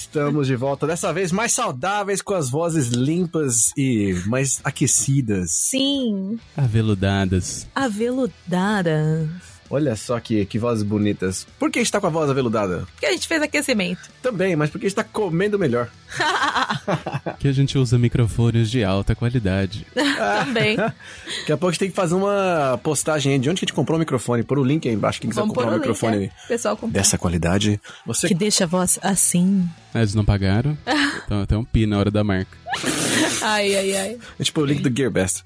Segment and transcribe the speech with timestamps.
[0.00, 5.50] Estamos de volta, dessa vez mais saudáveis, com as vozes limpas e mais aquecidas.
[5.52, 6.38] Sim.
[6.56, 7.66] Aveludadas.
[7.74, 9.28] Aveludadas.
[9.70, 11.46] Olha só que, que vozes bonitas.
[11.58, 12.86] Por que está com a voz aveludada?
[12.92, 14.00] Porque a gente fez aquecimento.
[14.20, 15.88] Também, mas porque está comendo melhor.
[17.38, 19.86] que a gente usa microfones de alta qualidade.
[19.94, 20.76] Também.
[20.76, 23.66] Daqui a pouco a gente tem que fazer uma postagem aí de onde que a
[23.68, 24.42] gente comprou o microfone.
[24.42, 26.18] Por o link aí embaixo, quem quiser Vamos comprar um o link, microfone é.
[26.20, 26.30] aí.
[26.48, 26.98] Pessoal comprar.
[26.98, 27.80] dessa qualidade.
[28.04, 29.68] Você Que deixa a voz assim.
[29.94, 30.76] Ah, Eles não pagaram?
[31.24, 32.58] Então até um pi na hora da marca.
[33.42, 34.18] Ai, ai, ai.
[34.38, 35.44] É tipo o link do GearBest.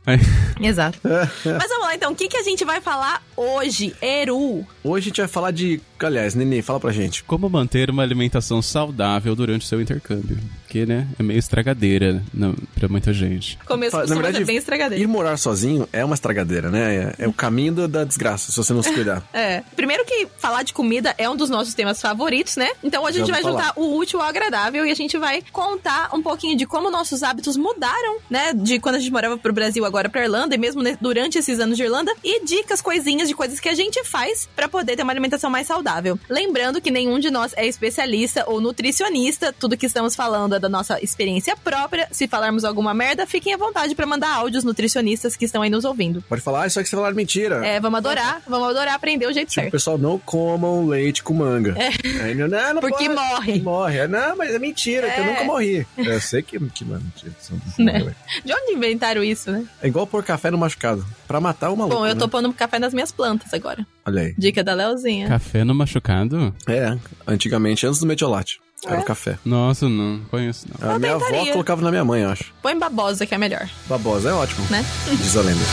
[0.60, 0.98] Exato.
[1.04, 4.66] Mas vamos lá então, o que, que a gente vai falar hoje, Eru?
[4.82, 5.80] Hoje a gente vai falar de.
[5.98, 7.24] Aliás, Nenê, fala pra gente.
[7.24, 10.38] como manter uma alimentação saudável durante o seu intercâmbio?
[10.74, 13.56] Que, né, é meio estragadeira na, pra muita gente.
[13.64, 15.04] Começo Fa- costuma ser bem estragadeiro.
[15.04, 17.14] ir morar sozinho é uma estragadeira, né?
[17.16, 19.22] É, é o caminho da- da desgraça, se você não se cuidar.
[19.32, 19.62] É.
[19.76, 22.70] Primeiro que falar de comida é um dos nossos temas favoritos, né?
[22.82, 23.62] Então hoje a gente vai falar.
[23.68, 27.22] juntar o útil ao agradável e a gente vai contar um pouquinho de como nossos
[27.22, 28.52] hábitos mudaram, né?
[28.52, 31.60] De quando a gente morava pro Brasil agora pra Irlanda e mesmo ne- durante esses
[31.60, 35.04] anos de Irlanda e dicas, coisinhas de coisas que a gente faz pra poder ter
[35.04, 36.18] uma alimentação mais saudável.
[36.28, 40.68] Lembrando que nenhum de nós é especialista ou nutricionista, tudo que estamos falando é da
[40.68, 42.08] nossa experiência própria.
[42.10, 45.84] Se falarmos alguma merda, fiquem à vontade pra mandar áudios nutricionistas que estão aí nos
[45.84, 46.22] ouvindo.
[46.28, 47.64] Pode falar, ah, isso aqui você falar mentira.
[47.66, 49.72] É, vamos adorar, vamos adorar aprender o jeito Tipo, certo.
[49.72, 51.74] pessoal, não comam leite com manga.
[52.22, 53.14] Aí, não, não, não Porque pode.
[53.14, 53.60] morre.
[53.60, 53.98] Morre.
[53.98, 55.26] É, Não, mas é mentira, que eu É.
[55.30, 55.86] nunca morri.
[55.96, 57.32] Eu sei que, que não é mentira.
[57.78, 58.14] Né?
[58.14, 58.40] é.
[58.46, 59.64] De onde inventaram isso, né?
[59.82, 61.04] É igual pôr café no machucado.
[61.28, 61.96] Pra matar o maluco.
[61.98, 62.30] Bom, eu tô né?
[62.30, 63.86] pondo café nas minhas plantas agora.
[64.06, 64.34] Olha aí.
[64.38, 65.28] Dica da Leozinha.
[65.28, 66.54] Café no machucado?
[66.68, 66.96] É,
[67.26, 68.60] antigamente, antes do metiolate.
[68.86, 69.00] Era É?
[69.00, 69.38] o café.
[69.44, 70.88] Nossa, não conheço não.
[70.90, 71.52] A Eu minha avó tentaria.
[71.52, 72.44] colocava na minha mãe, eu acho.
[72.62, 74.66] Põe babosa que é melhor, Babosa é ótimo.
[74.70, 74.84] né?
[75.20, 75.64] Diz a lenda.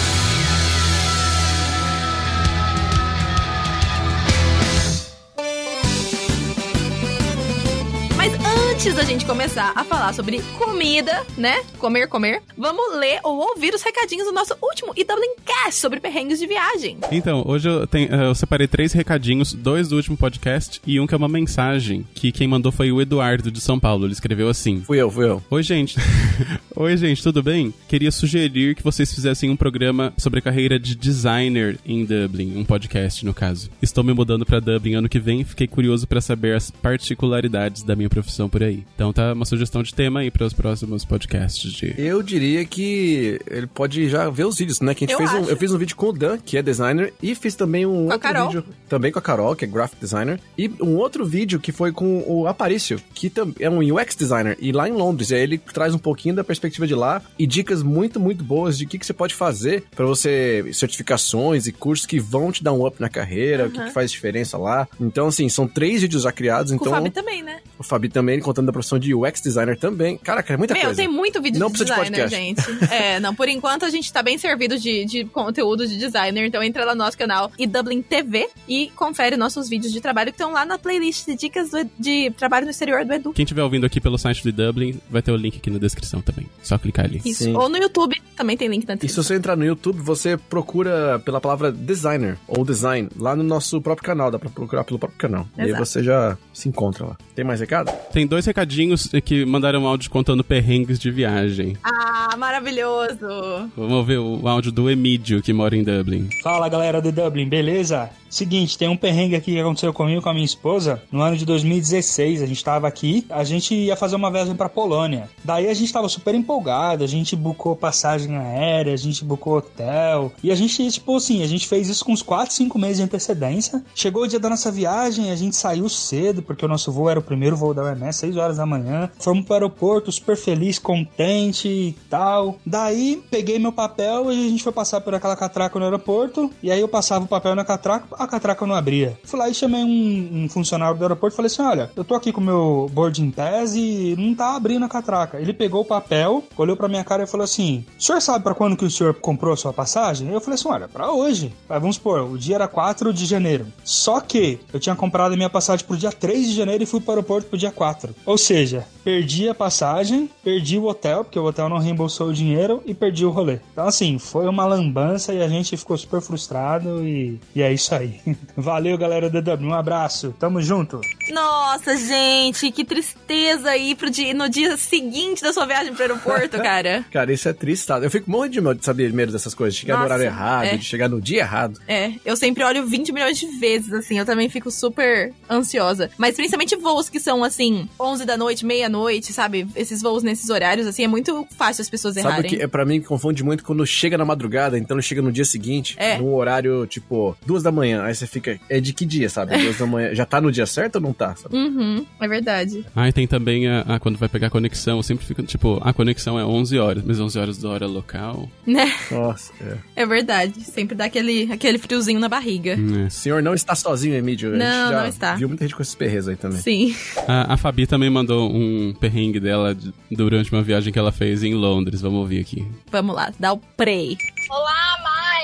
[8.81, 11.61] Antes da gente começar a falar sobre comida, né?
[11.77, 15.99] Comer, comer, vamos ler ou ouvir os recadinhos do nosso último e Dublin Cast sobre
[15.99, 16.97] perrengues de viagem.
[17.11, 21.05] Então, hoje eu, tenho- eh, eu separei três recadinhos, dois do último podcast e um
[21.05, 24.05] que é uma mensagem, que quem mandou foi o Eduardo de São Paulo.
[24.07, 25.43] Ele escreveu assim: Fui eu, fui eu.
[25.51, 25.99] Oi, gente.
[26.73, 27.73] Oi, gente, tudo bem?
[27.89, 32.63] Queria sugerir que vocês fizessem um programa sobre a carreira de designer em Dublin, um
[32.63, 33.69] podcast, no caso.
[33.81, 37.93] Estou me mudando pra Dublin ano que vem, fiquei curioso pra saber as particularidades da
[37.93, 38.85] minha profissão por aí.
[38.95, 43.37] Então tá uma sugestão de tema aí para os próximos podcasts de Eu diria que
[43.47, 44.95] ele pode já ver os vídeos, né?
[44.95, 46.63] Que a gente Eu fez um, eu fiz um vídeo com o Dan, que é
[46.63, 48.47] designer, e fiz também um a outro Carol.
[48.47, 51.91] vídeo também com a Carol, que é graphic designer, e um outro vídeo que foi
[51.91, 55.57] com o Aparício, que é um UX designer, e lá em Londres, e aí ele
[55.57, 58.97] traz um pouquinho da perspectiva de lá e dicas muito, muito boas de o que,
[58.99, 62.99] que você pode fazer pra você, certificações e cursos que vão te dar um up
[62.99, 64.87] na carreira, o que, que faz diferença lá.
[64.99, 67.59] Então, assim, são três vídeos já criados, Com então o Fábio também, né?
[67.79, 70.17] o Fabi também contando da profissão de UX designer também.
[70.17, 70.97] Caraca, é muita Meu, coisa.
[71.01, 72.71] tem muito vídeo Não de precisa de designer, podcast.
[72.75, 72.91] gente.
[72.91, 76.61] É, não, por enquanto a gente tá bem servido de, de conteúdo de designer, então
[76.61, 80.35] entra lá no nosso canal e Dublin TV e confere nossos vídeos de trabalho que
[80.35, 83.33] estão lá na playlist de dicas do- de trabalho no exterior do Edu.
[83.33, 86.21] Quem estiver ouvindo aqui pelo site do Dublin, vai ter o link aqui na descrição
[86.21, 86.47] também.
[86.63, 87.21] Só clicar ali.
[87.25, 87.43] Isso.
[87.45, 87.55] Sim.
[87.55, 89.23] Ou no YouTube, também tem link na E se descrição.
[89.23, 94.05] você entrar no YouTube, você procura pela palavra designer ou design lá no nosso próprio
[94.05, 95.47] canal, dá pra procurar pelo próprio canal.
[95.57, 95.85] E aí Exato.
[95.85, 97.17] você já se encontra lá.
[97.35, 97.91] Tem mais recado?
[98.11, 101.75] Tem dois recadinhos que mandaram áudio contando perrengues de viagem.
[101.83, 103.69] Ah, maravilhoso!
[103.75, 106.29] Vamos ver o áudio do Emídio, que mora em Dublin.
[106.43, 108.09] Fala galera do Dublin, beleza?
[108.31, 111.45] Seguinte, tem um perrengue aqui que aconteceu comigo com a minha esposa no ano de
[111.45, 112.41] 2016.
[112.41, 115.29] A gente tava aqui, a gente ia fazer uma viagem pra Polônia.
[115.43, 120.31] Daí a gente tava super empolgado, a gente bucou passagem aérea, a gente bucou hotel.
[120.41, 123.03] E a gente, tipo assim, a gente fez isso com uns 4, 5 meses de
[123.03, 123.83] antecedência.
[123.93, 127.19] Chegou o dia da nossa viagem, a gente saiu cedo, porque o nosso voo era
[127.19, 129.09] o primeiro voo da UMS, 6 horas da manhã.
[129.19, 132.55] Fomos pro aeroporto super feliz, contente e tal.
[132.65, 136.49] Daí peguei meu papel e a gente foi passar por aquela catraca no aeroporto.
[136.63, 139.17] E aí eu passava o papel na catraca, a catraca não abria.
[139.23, 142.15] Fui lá e chamei um, um funcionário do aeroporto e falei assim: olha, eu tô
[142.15, 145.39] aqui com o meu boarding pass e não tá abrindo a catraca.
[145.39, 148.55] Ele pegou o papel, olhou pra minha cara e falou assim: o senhor sabe pra
[148.55, 150.29] quando que o senhor comprou a sua passagem?
[150.31, 151.53] Eu falei assim: olha, pra hoje.
[151.69, 153.67] Aí vamos supor, o dia era 4 de janeiro.
[153.83, 156.99] Só que eu tinha comprado a minha passagem pro dia 3 de janeiro e fui
[156.99, 158.15] para o aeroporto pro dia 4.
[158.25, 162.81] Ou seja, perdi a passagem, perdi o hotel, porque o hotel não reembolsou o dinheiro
[162.85, 163.59] e perdi o rolê.
[163.71, 167.93] Então, assim, foi uma lambança e a gente ficou super frustrado e, e é isso
[167.93, 168.10] aí.
[168.55, 169.67] Valeu, galera do DW.
[169.67, 170.33] Um abraço.
[170.39, 171.01] Tamo junto.
[171.31, 176.57] Nossa, gente, que tristeza aí pro dia, no dia seguinte da sua viagem pro aeroporto,
[176.61, 177.05] cara.
[177.11, 177.97] Cara, isso é triste, tá?
[177.99, 180.25] Eu fico morrendo de medo de saber medo dessas coisas, de chegar no Nossa, horário
[180.25, 180.77] errado, é.
[180.77, 181.79] de chegar no dia errado.
[181.87, 186.09] É, eu sempre olho 20 milhões de vezes, assim, eu também fico super ansiosa.
[186.17, 189.67] Mas principalmente voos que são, assim, 11 da noite, meia-noite, sabe?
[189.75, 192.49] Esses voos nesses horários, assim, é muito fácil as pessoas Sabe o errarem.
[192.49, 195.45] que é pra mim que confunde muito quando chega na madrugada, então chega no dia
[195.45, 196.17] seguinte, É.
[196.17, 199.57] num horário tipo duas da manhã, aí você fica, é de que dia, sabe?
[199.57, 201.35] Duas da manhã, já tá no dia certo ou não tá?
[201.35, 201.55] Sabe?
[201.55, 202.85] Uhum, é verdade.
[202.95, 205.79] Ah, e tem também a, a- quando vai pegar a conexão, eu sempre fico, tipo,
[205.83, 208.49] a conexão é 11 horas, mas 11 horas da hora local.
[208.65, 208.91] Né?
[209.11, 209.77] Nossa, é.
[210.03, 210.61] É verdade.
[210.61, 212.75] Sempre dá aquele, aquele friozinho na barriga.
[212.75, 213.07] Né?
[213.07, 214.49] O senhor não está sozinho, Emílio.
[214.49, 215.35] A gente Não, já não está.
[215.35, 216.59] Viu muita gente com esses perres aí também.
[216.59, 216.95] Sim.
[217.27, 221.43] A, a Fabi também mandou um perrengue dela de- durante uma viagem que ela fez
[221.43, 222.01] em Londres.
[222.01, 222.65] Vamos ouvir aqui.
[222.91, 224.17] Vamos lá, dá o play.
[224.49, 224.97] Olá,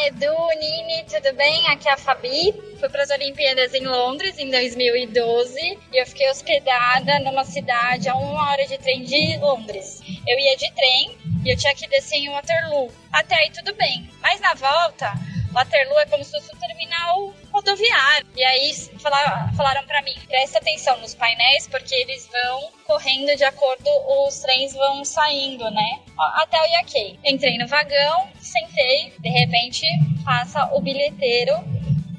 [0.05, 1.67] Edu, Nini, tudo bem?
[1.67, 2.53] Aqui é a Fabi.
[2.79, 5.59] Fui para as Olimpíadas em Londres em 2012
[5.91, 10.01] e eu fiquei hospedada numa cidade a uma hora de trem de Londres.
[10.27, 12.91] Eu ia de trem e eu tinha que descer em Waterloo.
[13.11, 15.13] Até aí tudo bem, mas na volta,
[15.51, 18.27] Waterloo é como se fosse um terminal rodoviário.
[18.35, 23.43] E aí fala- falaram para mim, presta atenção nos painéis porque eles vão correndo de
[23.43, 23.89] acordo
[24.25, 25.99] os trens vão saindo, né?
[26.17, 27.19] Até o Yaquei.
[27.25, 29.85] Entrei no vagão, sentei, de repente
[30.23, 31.53] passa o bilheteiro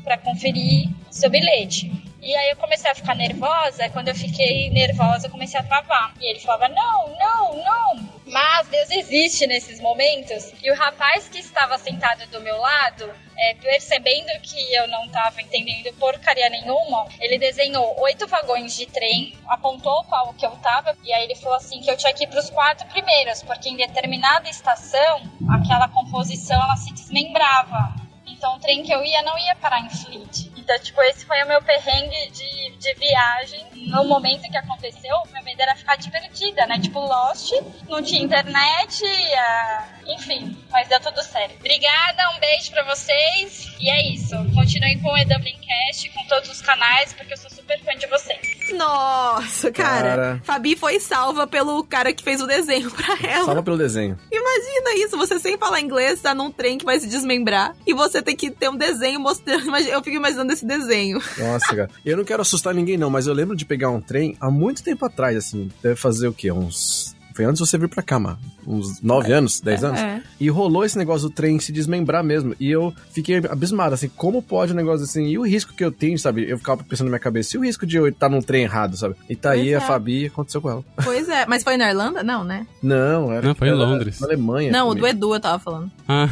[0.05, 1.90] para conferir seu bilhete.
[2.20, 6.14] E aí eu comecei a ficar nervosa, quando eu fiquei nervosa eu comecei a travar.
[6.20, 8.17] E ele falava, não, não, não.
[8.30, 10.52] Mas Deus existe nesses momentos.
[10.62, 15.40] E o rapaz que estava sentado do meu lado, é, percebendo que eu não estava
[15.40, 21.12] entendendo porcaria nenhuma, ele desenhou oito vagões de trem, apontou qual que eu tava, e
[21.12, 23.76] aí ele falou assim que eu tinha que ir para os quatro primeiros, porque em
[23.76, 27.94] determinada estação, aquela composição ela se desmembrava.
[28.26, 30.47] Então o trem que eu ia não ia parar em Fleet.
[30.68, 33.66] Então, tipo, esse foi o meu perrengue de, de viagem.
[33.86, 36.78] No momento que aconteceu, meu medo era ficar divertida, né?
[36.78, 37.52] Tipo, Lost,
[37.88, 39.02] não tinha internet,
[39.34, 41.56] ah, enfim, mas deu tudo certo.
[41.56, 43.74] Obrigada, um beijo pra vocês.
[43.80, 44.36] E é isso.
[44.54, 48.72] Continuem com o EWCast, com todos os canais, porque eu sou super fã de vocês.
[48.72, 50.08] Nossa, cara.
[50.08, 50.40] Cara.
[50.42, 53.44] Fabi foi salva pelo cara que fez o desenho pra ela.
[53.44, 54.18] Salva pelo desenho.
[54.32, 58.22] Imagina isso, você sem falar inglês, tá num trem que vai se desmembrar e você
[58.22, 59.68] tem que ter um desenho mostrando.
[59.88, 61.20] Eu fico imaginando esse desenho.
[61.36, 61.90] Nossa, cara.
[62.04, 64.82] Eu não quero assustar ninguém, não, mas eu lembro de pegar um trem há muito
[64.82, 65.70] tempo atrás, assim.
[65.82, 66.50] Deve fazer o quê?
[66.50, 67.17] Uns.
[67.38, 68.37] Foi antes de você vir pra cá, mano.
[68.67, 70.00] Uns nove anos, dez anos.
[70.00, 70.20] É.
[70.40, 72.52] E rolou esse negócio do trem se desmembrar mesmo.
[72.58, 75.25] E eu fiquei abismado, assim, como pode um negócio assim?
[75.29, 76.50] E o risco que eu tenho, sabe?
[76.50, 78.96] Eu ficava pensando na minha cabeça, e o risco de eu estar num trem errado,
[78.96, 79.14] sabe?
[79.31, 79.81] E tá aí Pois a é.
[79.87, 80.85] Fabi, aconteceu com ela.
[81.05, 82.25] Pois é, mas foi na Irlanda?
[82.25, 82.67] Não, né?
[82.82, 83.46] Não, era.
[83.46, 84.19] Não, foi em Londres.
[84.19, 84.73] Na Alemanha.
[84.73, 85.17] Não, o do comigo.
[85.17, 85.93] Edu eu tava falando.
[86.08, 86.29] Ah,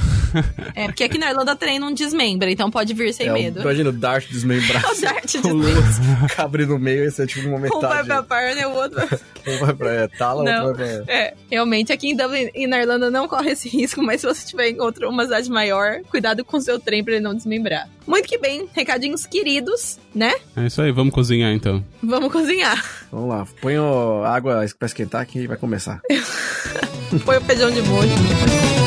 [0.75, 3.61] É, porque aqui na Irlanda trem não desmembra, então pode vir sem É, o- medo.
[3.61, 4.82] Imagina o Dart desmembrar.
[4.91, 5.67] O Dart o desmembra.
[5.70, 7.70] Lewis cabre no meio, esse é tipo uma Um vai
[8.03, 8.08] metade.
[8.08, 10.67] pra perna e o outro vai Um vai pra é, tala, Não.
[10.67, 10.95] outro vai pra.
[11.06, 14.40] É, realmente, aqui em Dublin e na Irlanda não corre esse risco, mas se você
[14.40, 17.88] estiver em outra, uma cidade maior, cuidado com o seu trem pra ele não desmembrar.
[18.06, 20.32] Muito que bem, recadinhos queridos, né?
[20.56, 21.84] é isso aí, vamos cozinhar então.
[22.02, 22.84] Vamos cozinhar.
[23.10, 26.00] Vamos lá, põe a água pra esquentar que vai começar.
[27.25, 28.85] Põe o feijão de molho.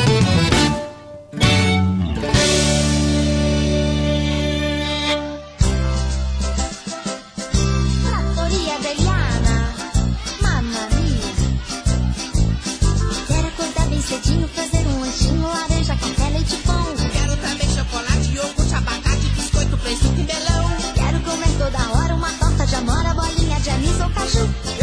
[14.60, 16.84] Fazer um lanchinho, laranja, café, leite pão.
[17.12, 20.70] Quero também chocolate, iogurte, abacate, biscoito, presunto e melão.
[20.94, 24.79] Quero comer toda hora uma torta de amora, bolinha de anis ou caju.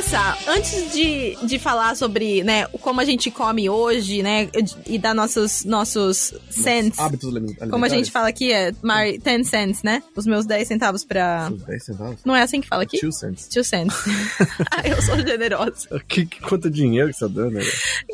[0.00, 4.48] Começar, antes de, de falar sobre, né, como a gente come hoje, né,
[4.86, 7.70] e dar nossos, nossos cents, Hábitos alimentares.
[7.70, 11.50] como a gente fala aqui, é my 10 cents, né, os meus 10 centavos pra...
[11.50, 12.16] 10 centavos?
[12.24, 12.98] Não é assim que fala aqui?
[12.98, 13.48] 2 cents.
[13.48, 13.94] Two cents.
[14.72, 15.88] ah, eu sou generosa.
[16.10, 17.62] Que, que, quanto dinheiro que você tá dando, né?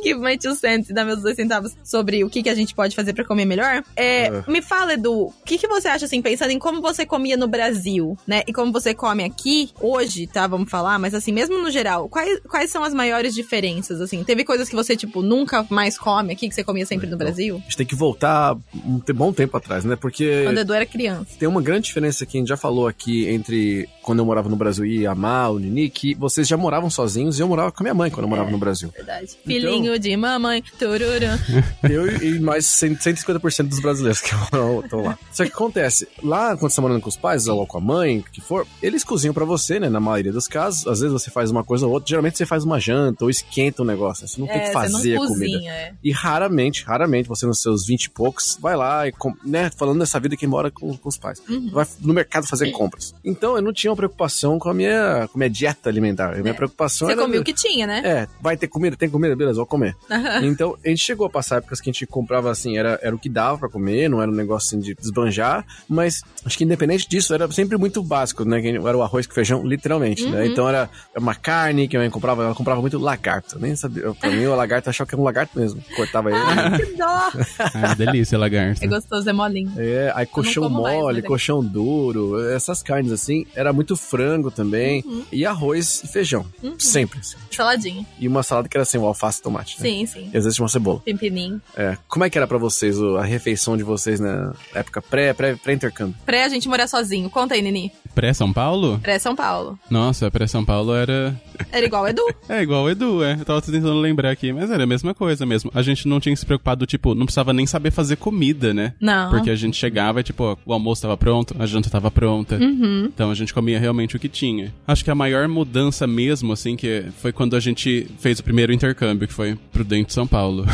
[0.02, 2.74] Give my two cents e dá meus dois centavos sobre o que, que a gente
[2.74, 3.82] pode fazer pra comer melhor.
[3.94, 4.44] É, Ah.
[4.48, 7.46] Me fala, Edu, o que, que você acha, assim, pensando em como você comia no
[7.48, 8.42] Brasil, né?
[8.46, 10.46] E como você come aqui, hoje, tá?
[10.46, 14.24] Vamos falar, mas assim, mesmo no geral, quais, quais são as maiores diferenças, assim?
[14.24, 17.56] Teve coisas que você, tipo, nunca mais come aqui, que você comia sempre no Brasil?
[17.56, 19.96] A gente tem que voltar um bom tempo atrás, né?
[19.96, 21.36] Porque Quando Edu era criança.
[21.38, 24.56] tem uma grande diferença que a gente já falou aqui entre quando eu morava no
[24.56, 25.16] Brasil, e a
[25.50, 28.24] o Nini, que vocês já moravam sozinhos e eu morava com a minha mãe quando
[28.24, 28.90] eu morava no Brasil.
[28.94, 29.36] Verdade.
[29.44, 31.36] Filhinho de mamãe, tururã.
[31.82, 35.18] Eu e mais 100 150% dos brasileiros que estão lá.
[35.32, 38.18] Só que acontece, lá quando você tá morando com os pais ou com a mãe,
[38.18, 39.88] o que for, eles cozinham pra você, né?
[39.88, 40.86] Na maioria dos casos.
[40.86, 42.08] Às vezes você faz uma coisa ou outra.
[42.08, 44.22] Geralmente você faz uma janta ou esquenta um negócio.
[44.22, 44.28] né?
[44.28, 45.52] Você não tem que É, fazer você não a comida.
[45.52, 45.92] cozinha, é.
[46.02, 49.12] E raramente, raramente, você nos seus 20 e poucos, vai lá e,
[49.44, 51.42] né, falando dessa vida que mora com, com os pais.
[51.48, 51.68] Uhum.
[51.72, 53.14] Vai no mercado fazer compras.
[53.24, 56.34] Então eu não tinha uma preocupação com a minha, com a minha dieta alimentar.
[56.34, 57.22] A minha preocupação Você era.
[57.22, 58.00] comia o que tinha, né?
[58.04, 59.96] É, vai ter comida, tem comida, beleza, vou comer.
[60.42, 63.18] Então, a gente chegou a passar épocas que a gente comprava assim, era, era o
[63.18, 67.08] que dava pra comer, não era um negócio assim de desbanjar, mas acho que independente
[67.08, 68.60] disso, era sempre muito básico, né?
[68.66, 70.30] Era o arroz com feijão, literalmente, Uhum.
[70.30, 70.46] né?
[70.46, 71.55] Então era uma carne
[71.88, 73.58] que a mãe comprava, ela comprava muito lagarto.
[73.58, 75.82] Nem sabia, pra mim o lagarto achava que era um lagarto mesmo.
[75.94, 76.38] Cortava ele.
[76.38, 77.16] Ai, que dó.
[77.74, 78.84] Ah, delícia, lagarta.
[78.84, 79.72] É gostoso, é molinho.
[79.76, 83.46] É, aí colchão mais, mole, mas é colchão duro, essas carnes assim.
[83.54, 85.02] Era muito frango também.
[85.04, 85.24] Uhum.
[85.32, 86.46] E arroz e feijão.
[86.78, 87.18] Sempre.
[87.20, 87.36] assim.
[87.50, 88.06] Saladinha.
[88.18, 89.80] E uma salada que era assim, o alface e tomate.
[89.80, 89.88] Né?
[89.88, 90.30] Sim, sim.
[90.32, 91.00] E às vezes uma cebola.
[91.00, 91.60] Pimpininho.
[91.76, 91.96] É.
[92.08, 96.14] Como é que era pra vocês a refeição de vocês na época pré, pré, pré-intercâmbio?
[96.24, 97.28] Pré a gente morar sozinho.
[97.30, 97.92] Conta aí, Nini.
[98.14, 98.98] Pré-São Paulo?
[99.00, 99.78] Pré São Paulo.
[99.90, 101.38] Nossa, pré-São Paulo era.
[101.70, 102.22] Era igual o Edu.
[102.48, 103.36] É igual o Edu, é.
[103.38, 105.70] Eu tava tentando lembrar aqui, mas era a mesma coisa mesmo.
[105.74, 108.94] A gente não tinha se preocupado, tipo, não precisava nem saber fazer comida, né?
[109.00, 109.30] Não.
[109.30, 112.56] Porque a gente chegava e, tipo, o almoço tava pronto, a janta tava pronta.
[112.56, 113.10] Uhum.
[113.12, 114.72] Então a gente comia realmente o que tinha.
[114.86, 118.72] Acho que a maior mudança mesmo, assim, que foi quando a gente fez o primeiro
[118.72, 120.64] intercâmbio, que foi pro dentro de São Paulo.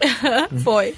[0.62, 0.94] Foi.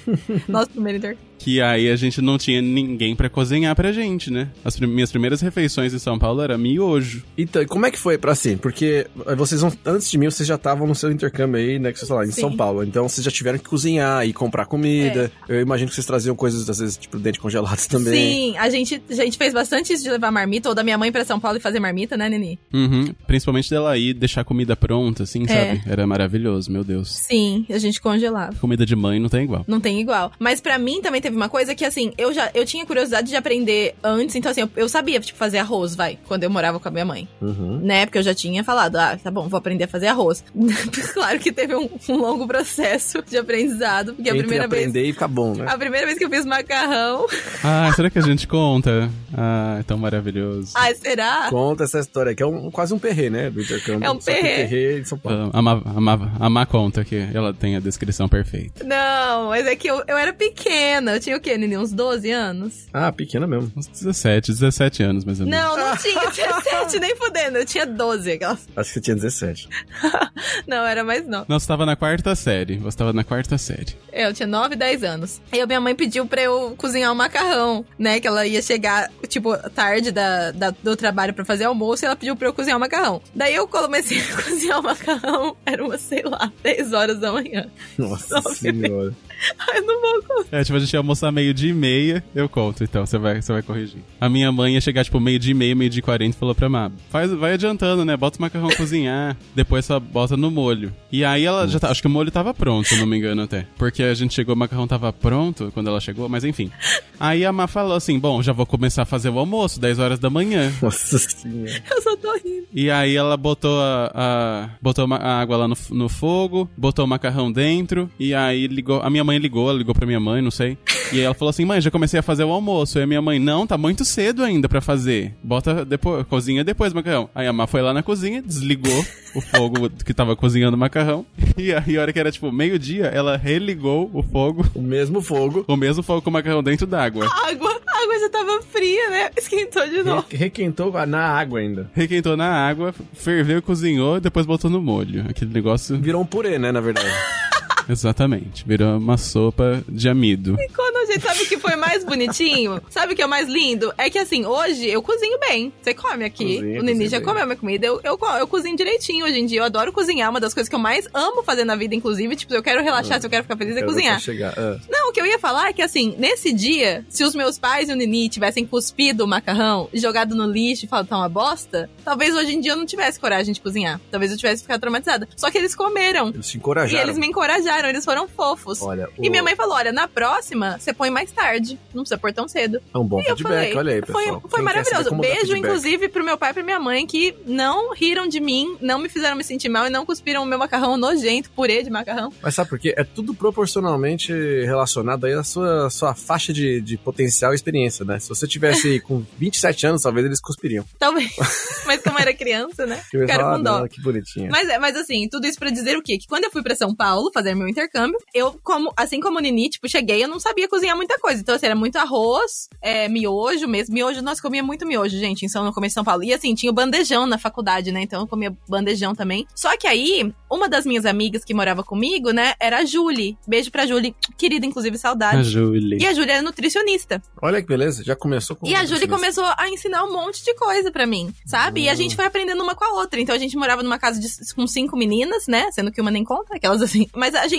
[0.47, 1.27] Nosso primeiro intercâmbio.
[1.39, 4.49] Que aí a gente não tinha ninguém pra cozinhar pra gente, né?
[4.65, 7.23] As prim- minhas primeiras refeições em São Paulo era miojo.
[7.37, 8.57] Então, e como é que foi pra assim?
[8.57, 11.91] Porque eh, vocês vão, antes de mim, vocês já estavam no seu intercâmbio aí, né?
[11.93, 12.41] Que vocês falaram, em Sim.
[12.41, 12.83] São Paulo.
[12.83, 15.31] Então vocês já tiveram que cozinhar e comprar comida.
[15.47, 18.51] Eu imagino que vocês traziam coisas, às vezes, tipo, dente congelados também.
[18.51, 21.11] Sim, a gente, a gente fez bastante isso de levar marmita, ou da minha mãe
[21.11, 22.59] pra São Paulo e fazer marmita, né, Nini?
[22.73, 23.13] Uhum.
[23.25, 25.47] Principalmente dela ir deixar a comida pronta, assim, É.
[25.47, 25.83] sabe?
[25.85, 27.09] Era maravilhoso, meu Deus.
[27.13, 28.53] Sim, a gente congelava.
[28.59, 29.63] Comida de mãe não tem igual.
[29.67, 30.31] Não tem igual.
[30.39, 33.35] Mas pra mim também teve uma coisa que, assim, eu já eu tinha curiosidade de
[33.35, 34.35] aprender antes.
[34.35, 37.05] Então, assim, eu, eu sabia, tipo, fazer arroz, vai, quando eu morava com a minha
[37.05, 37.27] mãe.
[37.41, 37.79] Uhum.
[37.83, 38.05] Né?
[38.05, 40.43] Porque eu já tinha falado, ah, tá bom, vou aprender a fazer arroz.
[41.13, 44.81] claro que teve um, um longo processo de aprendizado, porque a Entre primeira vez.
[44.83, 45.65] aprender e ficar bom, né?
[45.67, 47.25] A primeira vez que eu fiz macarrão.
[47.63, 49.09] Ah, será que a gente conta?
[49.35, 50.71] Ah, é tão maravilhoso.
[50.75, 51.47] Ai, será?
[51.49, 53.49] Conta essa história que é um, quase um perrê, né?
[53.49, 54.05] Do intercâmbio.
[54.05, 54.41] É um perrê.
[54.41, 55.49] perrê de São Paulo.
[55.53, 58.83] Ah, A Má- a Má- a Má conta que ela tem a descrição perfeita.
[58.83, 61.16] Não, mas é que eu, eu era pequena.
[61.17, 61.75] Eu tinha o quê, Nini?
[61.75, 62.85] Uns 12 anos?
[62.93, 63.71] Ah, pequena mesmo.
[63.75, 65.59] Uns 17, 17 anos mais ou menos.
[65.59, 67.57] Não, não tinha 17, nem fudendo.
[67.57, 68.33] Eu tinha 12.
[68.33, 68.67] Aquelas...
[68.75, 69.67] Acho que você tinha 17.
[70.67, 71.45] Não, era mais não.
[71.47, 72.77] Não, você tava na quarta série.
[72.77, 73.95] Você tava na quarta série.
[74.11, 75.41] É, Eu tinha 9, 10 anos.
[75.51, 78.19] Aí a minha mãe pediu pra eu cozinhar um macarrão, né?
[78.19, 82.15] Que ela ia chegar, tipo, tarde da, da- do trabalho pra fazer almoço e ela
[82.15, 83.21] pediu pra eu cozinhar o macarrão.
[83.33, 87.67] Daí eu comecei a cozinhar o macarrão, era umas, sei lá, 10 horas da manhã.
[87.97, 89.13] Nossa Nove senhora.
[89.69, 90.57] Ai, não vou contar.
[90.59, 93.41] É, tipo, a gente ia almoçar meio dia e meia, eu conto, então, você vai,
[93.41, 93.99] você vai corrigir.
[94.19, 96.39] A minha mãe ia chegar, tipo, meio dia e meia, meio dia e quarenta e
[96.39, 100.49] falou pra Má, faz, vai adiantando, né, bota o macarrão cozinhar, depois só bota no
[100.51, 100.93] molho.
[101.11, 103.41] E aí ela já tá, acho que o molho tava pronto, se não me engano
[103.43, 103.65] até.
[103.77, 106.71] Porque a gente chegou, o macarrão tava pronto quando ela chegou, mas enfim.
[107.19, 110.19] Aí a Má falou assim, bom, já vou começar a fazer o almoço, 10 horas
[110.19, 110.71] da manhã.
[110.81, 111.71] Nossa senhora.
[111.89, 112.67] Eu só tô rindo.
[112.73, 117.07] E aí ela botou a, a- botou a água lá no, no fogo, botou o
[117.07, 119.01] macarrão dentro, e aí ligou.
[119.01, 120.77] A minha mãe ligou, ela ligou pra minha mãe, não sei.
[121.11, 122.97] E aí ela falou assim: mãe, já comecei a fazer o almoço.
[122.99, 125.33] E a minha mãe, não, tá muito cedo ainda pra fazer.
[125.43, 127.29] Bota depois, cozinha depois macarrão.
[127.35, 129.05] Aí a Má foi lá na cozinha, desligou
[129.35, 131.25] o fogo que tava cozinhando o macarrão.
[131.57, 135.63] E aí, a hora que era tipo meio-dia, ela religou o fogo, O mesmo fogo.
[135.67, 137.25] o mesmo fogo com o macarrão dentro d'água.
[137.25, 139.29] Água, a água já tava fria, né?
[139.37, 140.25] Esquentou de novo.
[140.29, 141.89] Re- Requentou na água ainda.
[141.93, 145.25] Requentou na água, ferveu, cozinhou, depois botou no molho.
[145.29, 145.97] Aquele negócio.
[145.99, 147.07] Virou um purê, né, na verdade.
[148.07, 148.63] Exatamente.
[148.67, 150.55] Virou uma sopa de amido.
[150.59, 153.47] E quando a gente sabe o que foi mais bonitinho, sabe o que é mais
[153.47, 153.93] lindo?
[153.97, 155.71] É que assim, hoje eu cozinho bem.
[155.81, 156.55] Você come aqui.
[156.57, 157.25] Cozinha, o Nini já bem.
[157.27, 157.85] comeu minha comida.
[157.87, 159.59] Eu, eu, eu cozinho direitinho hoje em dia.
[159.59, 160.29] Eu adoro cozinhar.
[160.29, 162.35] Uma das coisas que eu mais amo fazer na vida, inclusive.
[162.35, 164.21] Tipo, se eu quero relaxar, se eu quero ficar feliz, é cozinhar.
[164.57, 164.77] Ah.
[164.89, 167.89] Não, o que eu ia falar é que assim, nesse dia, se os meus pais
[167.89, 171.29] e o Nini tivessem cuspido o macarrão e jogado no lixo e falado tá uma
[171.29, 173.99] bosta, talvez hoje em dia eu não tivesse coragem de cozinhar.
[174.11, 175.27] Talvez eu tivesse ficado traumatizada.
[175.35, 176.29] Só que eles comeram.
[176.29, 177.03] Eles te E encorajaram.
[177.03, 178.81] eles me encorajaram, eles foram fofos.
[178.81, 181.79] Olha, E o- minha mãe falou: olha, na próxima, você põe mais tarde.
[181.93, 182.79] Não precisa pôr tão cedo.
[182.93, 183.43] É um bom E feedback,
[183.73, 184.41] falei, olha aí, foi, pessoal.
[184.47, 185.15] foi quer maravilhoso.
[185.15, 188.99] Beijo, inclusive, pro meu pai e pra minha mãe, que não riram de mim, não
[188.99, 192.31] me fizeram me sentir mal e não cuspiram o meu macarrão nojento, purê de macarrão.
[192.41, 192.93] Mas sabe por quê?
[192.97, 194.31] É tudo proporcionalmente
[194.65, 198.19] relacionado aí à sua, sua faixa de, de potencial e experiência, né?
[198.19, 200.85] Se você tivesse com 27 anos, talvez eles cuspiriam.
[200.97, 201.29] Talvez.
[201.85, 203.01] Mas como era criança, né?
[203.09, 203.83] Ficaram falar, com dó.
[203.83, 204.49] "Ah, que bonitinha.
[204.51, 206.17] Mas, é- mas assim, tudo isso pra dizer o quê?
[206.17, 209.41] Que quando eu fui pra São Paulo fazer meu intercâmbio, eu, como, assim como o
[209.41, 211.41] Nini, tipo, cheguei, eu não sabia cozinhar muita coisa.
[211.41, 213.93] Então, assim, era muito arroz, é, miojo mesmo.
[213.93, 216.23] Miojo, nós comia muito miojo, gente, em São, no começo de São Paulo.
[216.23, 218.01] E assim, tinha o bandejão na faculdade, né?
[218.01, 219.45] Então eu comia bandejão também.
[219.55, 223.37] Só que aí, uma das minhas amigas que morava comigo, né, era a Julie.
[223.47, 225.49] Beijo pra Julie, querida, inclusive, A saudade.
[225.49, 225.97] Julie.
[226.01, 227.21] E a Julie era nutricionista.
[227.41, 230.53] Olha que beleza, já começou com E a Julie começou a ensinar um monte de
[230.55, 231.81] coisa pra mim, sabe?
[231.81, 231.95] E a Hum.
[231.95, 233.19] gente foi aprendendo uma com a outra.
[233.19, 235.69] Então a gente morava numa casa de- com cinco meninas, né?
[235.71, 237.07] Sendo que uma nem conta, aquelas assim.
[237.15, 237.56] Mas a gente,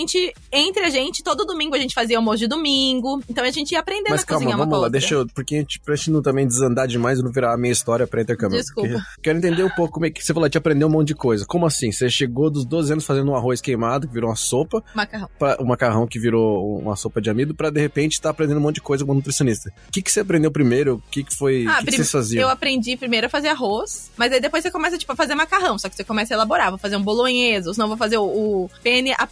[0.53, 3.23] entre a gente, todo domingo a gente fazia almoço de domingo.
[3.29, 5.01] Então a gente ia aprendendo Mas a calma, cozinhar uma vamos com a lá, outra.
[5.01, 5.27] deixa eu.
[5.35, 8.07] Porque a gente, pra gente não também desandar demais e não virar a minha história
[8.07, 8.59] pra intercâmbio.
[8.59, 9.01] Desculpa.
[9.23, 11.15] Quero entender um pouco como é que você falou, a gente aprendeu um monte de
[11.15, 11.45] coisa.
[11.47, 11.91] Como assim?
[11.93, 15.29] Você chegou dos 12 anos fazendo um arroz queimado, que virou uma sopa, Macarrão.
[15.39, 18.63] pra, um macarrão que virou uma sopa de amido, pra de repente estar aprendendo um
[18.63, 19.73] monte de coisa como nutricionista.
[19.89, 20.97] O que, que você aprendeu primeiro?
[20.97, 21.67] O que, que foi.
[21.69, 22.43] Ah, que, que vocês faziam?
[22.43, 25.79] Eu aprendi primeiro a fazer arroz, mas aí depois você começa, tipo, a fazer macarrão.
[25.79, 26.71] Só que você começa a elaborar.
[26.71, 29.27] Vou fazer um bolonhesa, ou senão vou fazer o, o penne à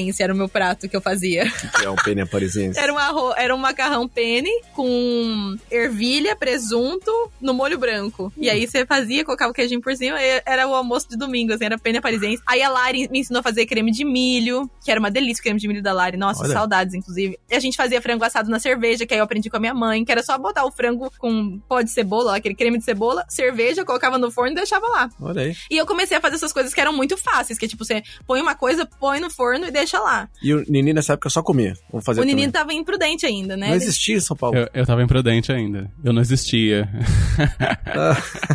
[0.00, 1.44] parisiense, era o meu prato que eu fazia.
[1.44, 2.78] O que é um penne parisiense?
[2.78, 8.32] Era um, arroz, era um macarrão penne com ervilha, presunto no molho branco.
[8.36, 11.64] E aí você fazia, colocava o queijinho por cima, era o almoço de domingo, assim,
[11.64, 12.42] era penne parisiense.
[12.46, 15.42] Aí a Lari me ensinou a fazer creme de milho, que era uma delícia o
[15.42, 16.16] creme de milho da Lari.
[16.16, 16.52] Nossa, Olha.
[16.52, 17.38] saudades, inclusive.
[17.50, 19.74] E a gente fazia frango assado na cerveja, que aí eu aprendi com a minha
[19.74, 23.24] mãe, que era só botar o frango com pó de cebola, aquele creme de cebola,
[23.28, 25.10] cerveja, colocava no forno e deixava lá.
[25.20, 25.56] Olha aí.
[25.70, 28.40] E eu comecei a fazer essas coisas que eram muito fáceis, que tipo, você põe
[28.40, 30.28] uma coisa, põe no forno e deixa lá.
[30.42, 31.74] E o Nini nessa época só comia.
[31.90, 32.50] Vamos fazer o Nini também.
[32.52, 33.66] tava imprudente ainda, né?
[33.68, 34.56] Não Ele- existia em São Paulo.
[34.56, 35.90] Eu, eu tava imprudente ainda.
[36.04, 36.88] Eu não existia.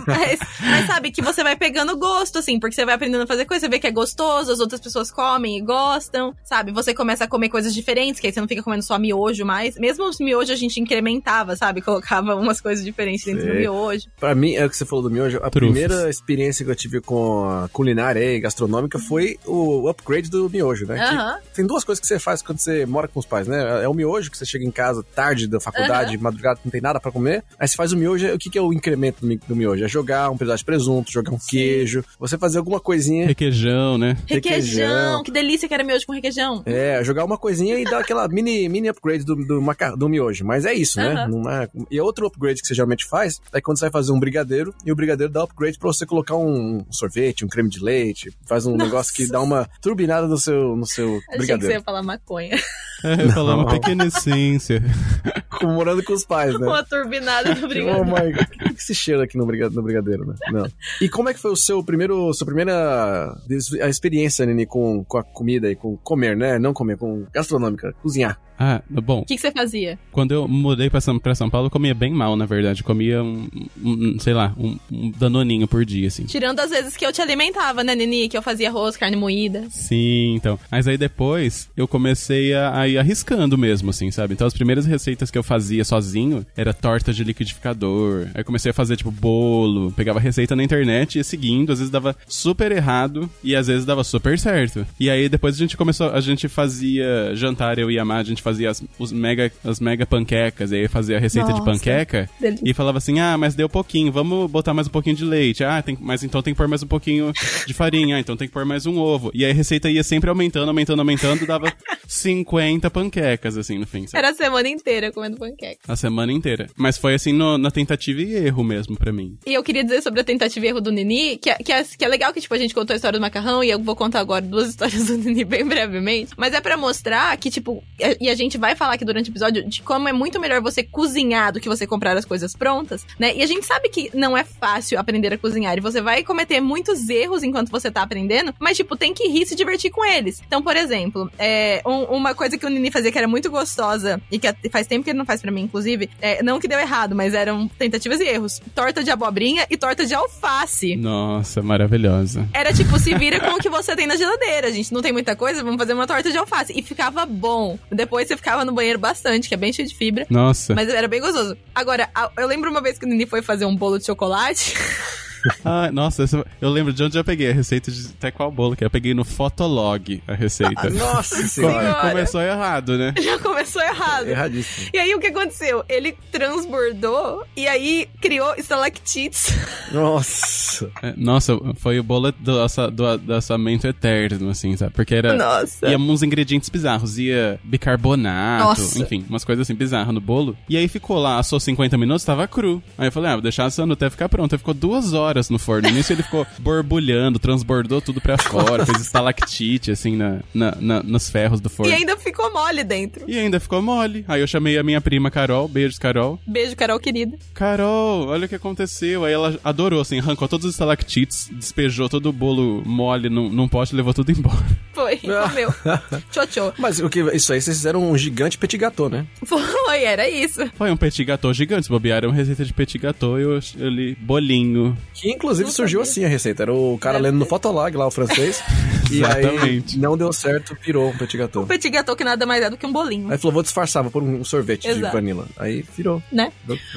[0.07, 3.45] Mas, mas sabe que você vai pegando gosto, assim, porque você vai aprendendo a fazer
[3.45, 6.71] coisa, você vê que é gostoso, as outras pessoas comem e gostam, sabe?
[6.71, 9.75] Você começa a comer coisas diferentes, que aí você não fica comendo só miojo mais.
[9.77, 11.81] Mesmo os miojos a gente incrementava, sabe?
[11.81, 13.59] Colocava umas coisas diferentes dentro do Sei.
[13.61, 14.05] miojo.
[14.19, 15.51] Pra mim, é o que você falou do miojo, a Trufas.
[15.59, 20.85] primeira experiência que eu tive com a culinária e gastronômica foi o upgrade do miojo,
[20.85, 20.95] né?
[20.95, 21.39] Que Aham.
[21.53, 23.83] tem duas coisas que você faz quando você mora com os pais, né?
[23.83, 26.99] É o miojo, que você chega em casa tarde da faculdade, madrugada, não tem nada
[26.99, 27.43] pra comer.
[27.59, 29.83] Aí você faz o miojo, o que, que é o incremento do, mi- do miojo?
[29.83, 33.27] É jogar um pedaço de presunto, jogar um queijo, você fazer alguma coisinha.
[33.27, 34.17] Requeijão, né?
[34.27, 35.23] Requeijão, Requeijão.
[35.23, 36.63] que delícia que era miojo com requeijão.
[36.65, 39.61] É, jogar uma coisinha e dar aquela mini, mini upgrade do, do,
[39.97, 40.45] do miojo.
[40.45, 41.13] Mas é isso, né?
[41.13, 41.27] Aham.
[41.27, 44.19] Não é- E outro upgrade que você geralmente faz é quando você vai fazer um
[44.19, 48.31] brigadeiro e o brigadeiro dá upgrade pra você colocar um sorvete, um creme de leite,
[48.45, 48.85] faz um Nossa.
[48.85, 52.57] negócio que dá uma turbinada no seu, no seu Achei que você ia falar maconha.
[53.03, 54.81] É, eu ia falar uma pequena essência.
[55.61, 56.65] Morando com os pais, né?
[56.65, 58.05] Uma turbinada do Oh brigadeiro.
[58.05, 60.33] my God, o que, se cheira aqui no briga- no brigadeiro, né?
[60.51, 60.67] Não.
[61.01, 63.35] E como é que foi o seu primeiro, sua primeira
[63.81, 66.57] a experiência, Nini, com, com a comida e com comer, né?
[66.57, 68.39] Não comer, com gastronômica, cozinhar.
[68.57, 69.99] Ah, bom, O que, que você fazia?
[70.13, 72.79] quando eu mudei pra São, pra São Paulo, eu comia bem mal, na verdade.
[72.81, 73.49] Eu comia um,
[73.83, 76.23] um- sei lá, um, um danoninho por dia, assim.
[76.23, 78.29] Tirando as vezes que eu te alimentava, né, Nini?
[78.29, 79.65] Que eu fazia arroz, carne moída.
[79.69, 80.57] Sim, então.
[80.71, 84.33] Mas aí depois eu comecei a, a ir arriscando mesmo, assim, sabe?
[84.33, 88.23] Então as primeiras receitas que eu fazia sozinho era torta de liquidificador.
[88.33, 89.91] Aí eu comecei a fazer, tipo, bolo.
[89.91, 91.71] Pegava receita na internet e ia seguindo.
[91.71, 94.85] Às vezes dava super errado e às vezes dava super certo.
[94.99, 98.23] E aí depois a gente começou, a gente fazia jantar, eu e a Má, a
[98.23, 100.71] gente fazia as, os mega, as mega panquecas.
[100.71, 102.63] E aí fazia a receita de Nossa, panqueca delícia.
[102.67, 105.63] e falava assim: ah, mas deu pouquinho, vamos botar mais um pouquinho de leite.
[105.63, 107.31] Ah, tem, mas então tem que pôr mais um pouquinho
[107.67, 108.15] de farinha.
[108.15, 109.29] Ah, então tem que pôr mais um ovo.
[109.33, 111.71] E aí a receita ia sempre aumentando, aumentando, aumentando, dava
[112.07, 114.07] 50 panquecas, assim, no fim.
[114.07, 114.17] sabe?
[114.17, 115.79] Era a semana inteira comendo panqueca.
[115.87, 116.67] A semana inteira.
[116.75, 119.37] Mas foi assim no- na tentativa e erro mesmo pra mim.
[119.45, 121.83] E eu queria dizer sobre a tentativa e erro do Nini, que é, que, é,
[121.83, 123.95] que é legal que, tipo, a gente contou a história do macarrão e eu vou
[123.95, 126.31] contar agora duas histórias do Nini bem brevemente.
[126.37, 129.31] Mas é pra mostrar que, tipo, é- e a gente vai falar aqui durante o
[129.31, 133.05] episódio de como é muito melhor você cozinhar do que você comprar as coisas prontas,
[133.19, 133.35] né?
[133.35, 136.59] E a gente sabe que não é fácil aprender a cozinhar e você vai cometer
[136.61, 140.03] muitos erros enquanto você tá aprendendo, mas, tipo, tem que rir e se divertir com
[140.05, 140.41] eles.
[140.45, 144.21] Então, por exemplo, é, um- uma coisa que o Nini fazia que era muito gostosa
[144.31, 146.79] e que faz tempo que ele não faz pra mim, inclusive, é, não que deu
[146.79, 148.61] errado, mas eram tentativas e erros.
[148.73, 150.95] Torta de abobrinha e torta de alface.
[150.95, 152.47] Nossa, maravilhosa.
[152.53, 154.71] Era tipo, se vira com o que você tem na geladeira.
[154.71, 156.73] Gente não tem muita coisa, vamos fazer uma torta de alface.
[156.75, 157.77] E ficava bom.
[157.91, 160.25] Depois você ficava no banheiro bastante, que é bem cheio de fibra.
[160.29, 160.73] Nossa.
[160.75, 161.57] Mas era bem gostoso.
[161.73, 164.75] Agora, eu lembro uma vez que o Nini foi fazer um bolo de chocolate.
[165.63, 168.75] Ah, nossa, essa- eu lembro de onde eu peguei a receita de até qual bolo
[168.75, 168.87] que é.
[168.87, 170.89] Eu peguei no Fotolog a receita.
[170.89, 172.09] Nossa Co- senhora.
[172.09, 173.13] Começou errado, né?
[173.21, 174.27] Já começou errado.
[174.27, 174.89] Erradíssimo.
[174.93, 175.83] E aí o que aconteceu?
[175.89, 179.53] Ele transbordou e aí criou estalactites.
[179.91, 180.89] Nossa.
[181.01, 184.93] É, Nossa, foi o bolo do, assa- do, do assamento eterno, assim, sabe?
[184.93, 185.33] Porque era.
[185.35, 185.87] Nossa.
[185.87, 188.99] Ia uns ingredientes bizarros, ia bicarbonato, Nossa.
[189.01, 190.55] enfim, umas coisas assim bizarras no bolo.
[190.69, 192.81] E aí ficou lá, assou 50 minutos, tava cru.
[192.97, 194.53] Aí eu falei, ah, vou deixar assando até ficar pronto.
[194.53, 195.89] Aí ficou duas horas no forno.
[195.89, 201.29] Nisso ele ficou borbulhando, transbordou tudo pra fora, fez estalactite, assim, na, na, na- nos
[201.29, 201.91] ferros do forno.
[201.91, 203.23] E ainda ficou mole dentro.
[203.27, 204.25] E ainda ficou mole.
[204.27, 206.39] Aí eu chamei a minha prima Carol, beijos Carol.
[206.45, 207.37] Beijo, Carol querida.
[207.53, 209.25] Carol, olha o que aconteceu.
[209.25, 213.67] Aí ela adorou, assim, arrancou todos os estalactites, despejou todo o bolo mole num, num
[213.67, 214.65] pote e levou tudo embora.
[214.95, 215.73] Foi, comeu.
[216.31, 216.73] Tchotchô.
[216.79, 219.25] Mas o que, isso aí, vocês fizeram um gigante petit gâteau, né?
[219.45, 220.61] Foi, era isso.
[220.77, 223.59] Foi um petit gâteau gigante, se bobear, era uma receita de petit gâteau e eu,
[223.77, 224.97] eu li bolinho.
[225.13, 226.11] Que inclusive Não surgiu sabia.
[226.11, 226.63] assim a receita.
[226.63, 228.63] Era o cara lendo no Fotolog lá, o francês.
[229.11, 229.99] e aí Exatamente.
[229.99, 231.63] não deu certo, virou um petit gâteau.
[231.63, 234.01] Um petit gâteau que nada mais é do que um bolinho, Aí falou, vou disfarçar,
[234.01, 235.13] vou pôr um sorvete de Exato.
[235.13, 235.45] vanilla.
[235.57, 236.23] Aí virou.
[236.31, 236.51] né?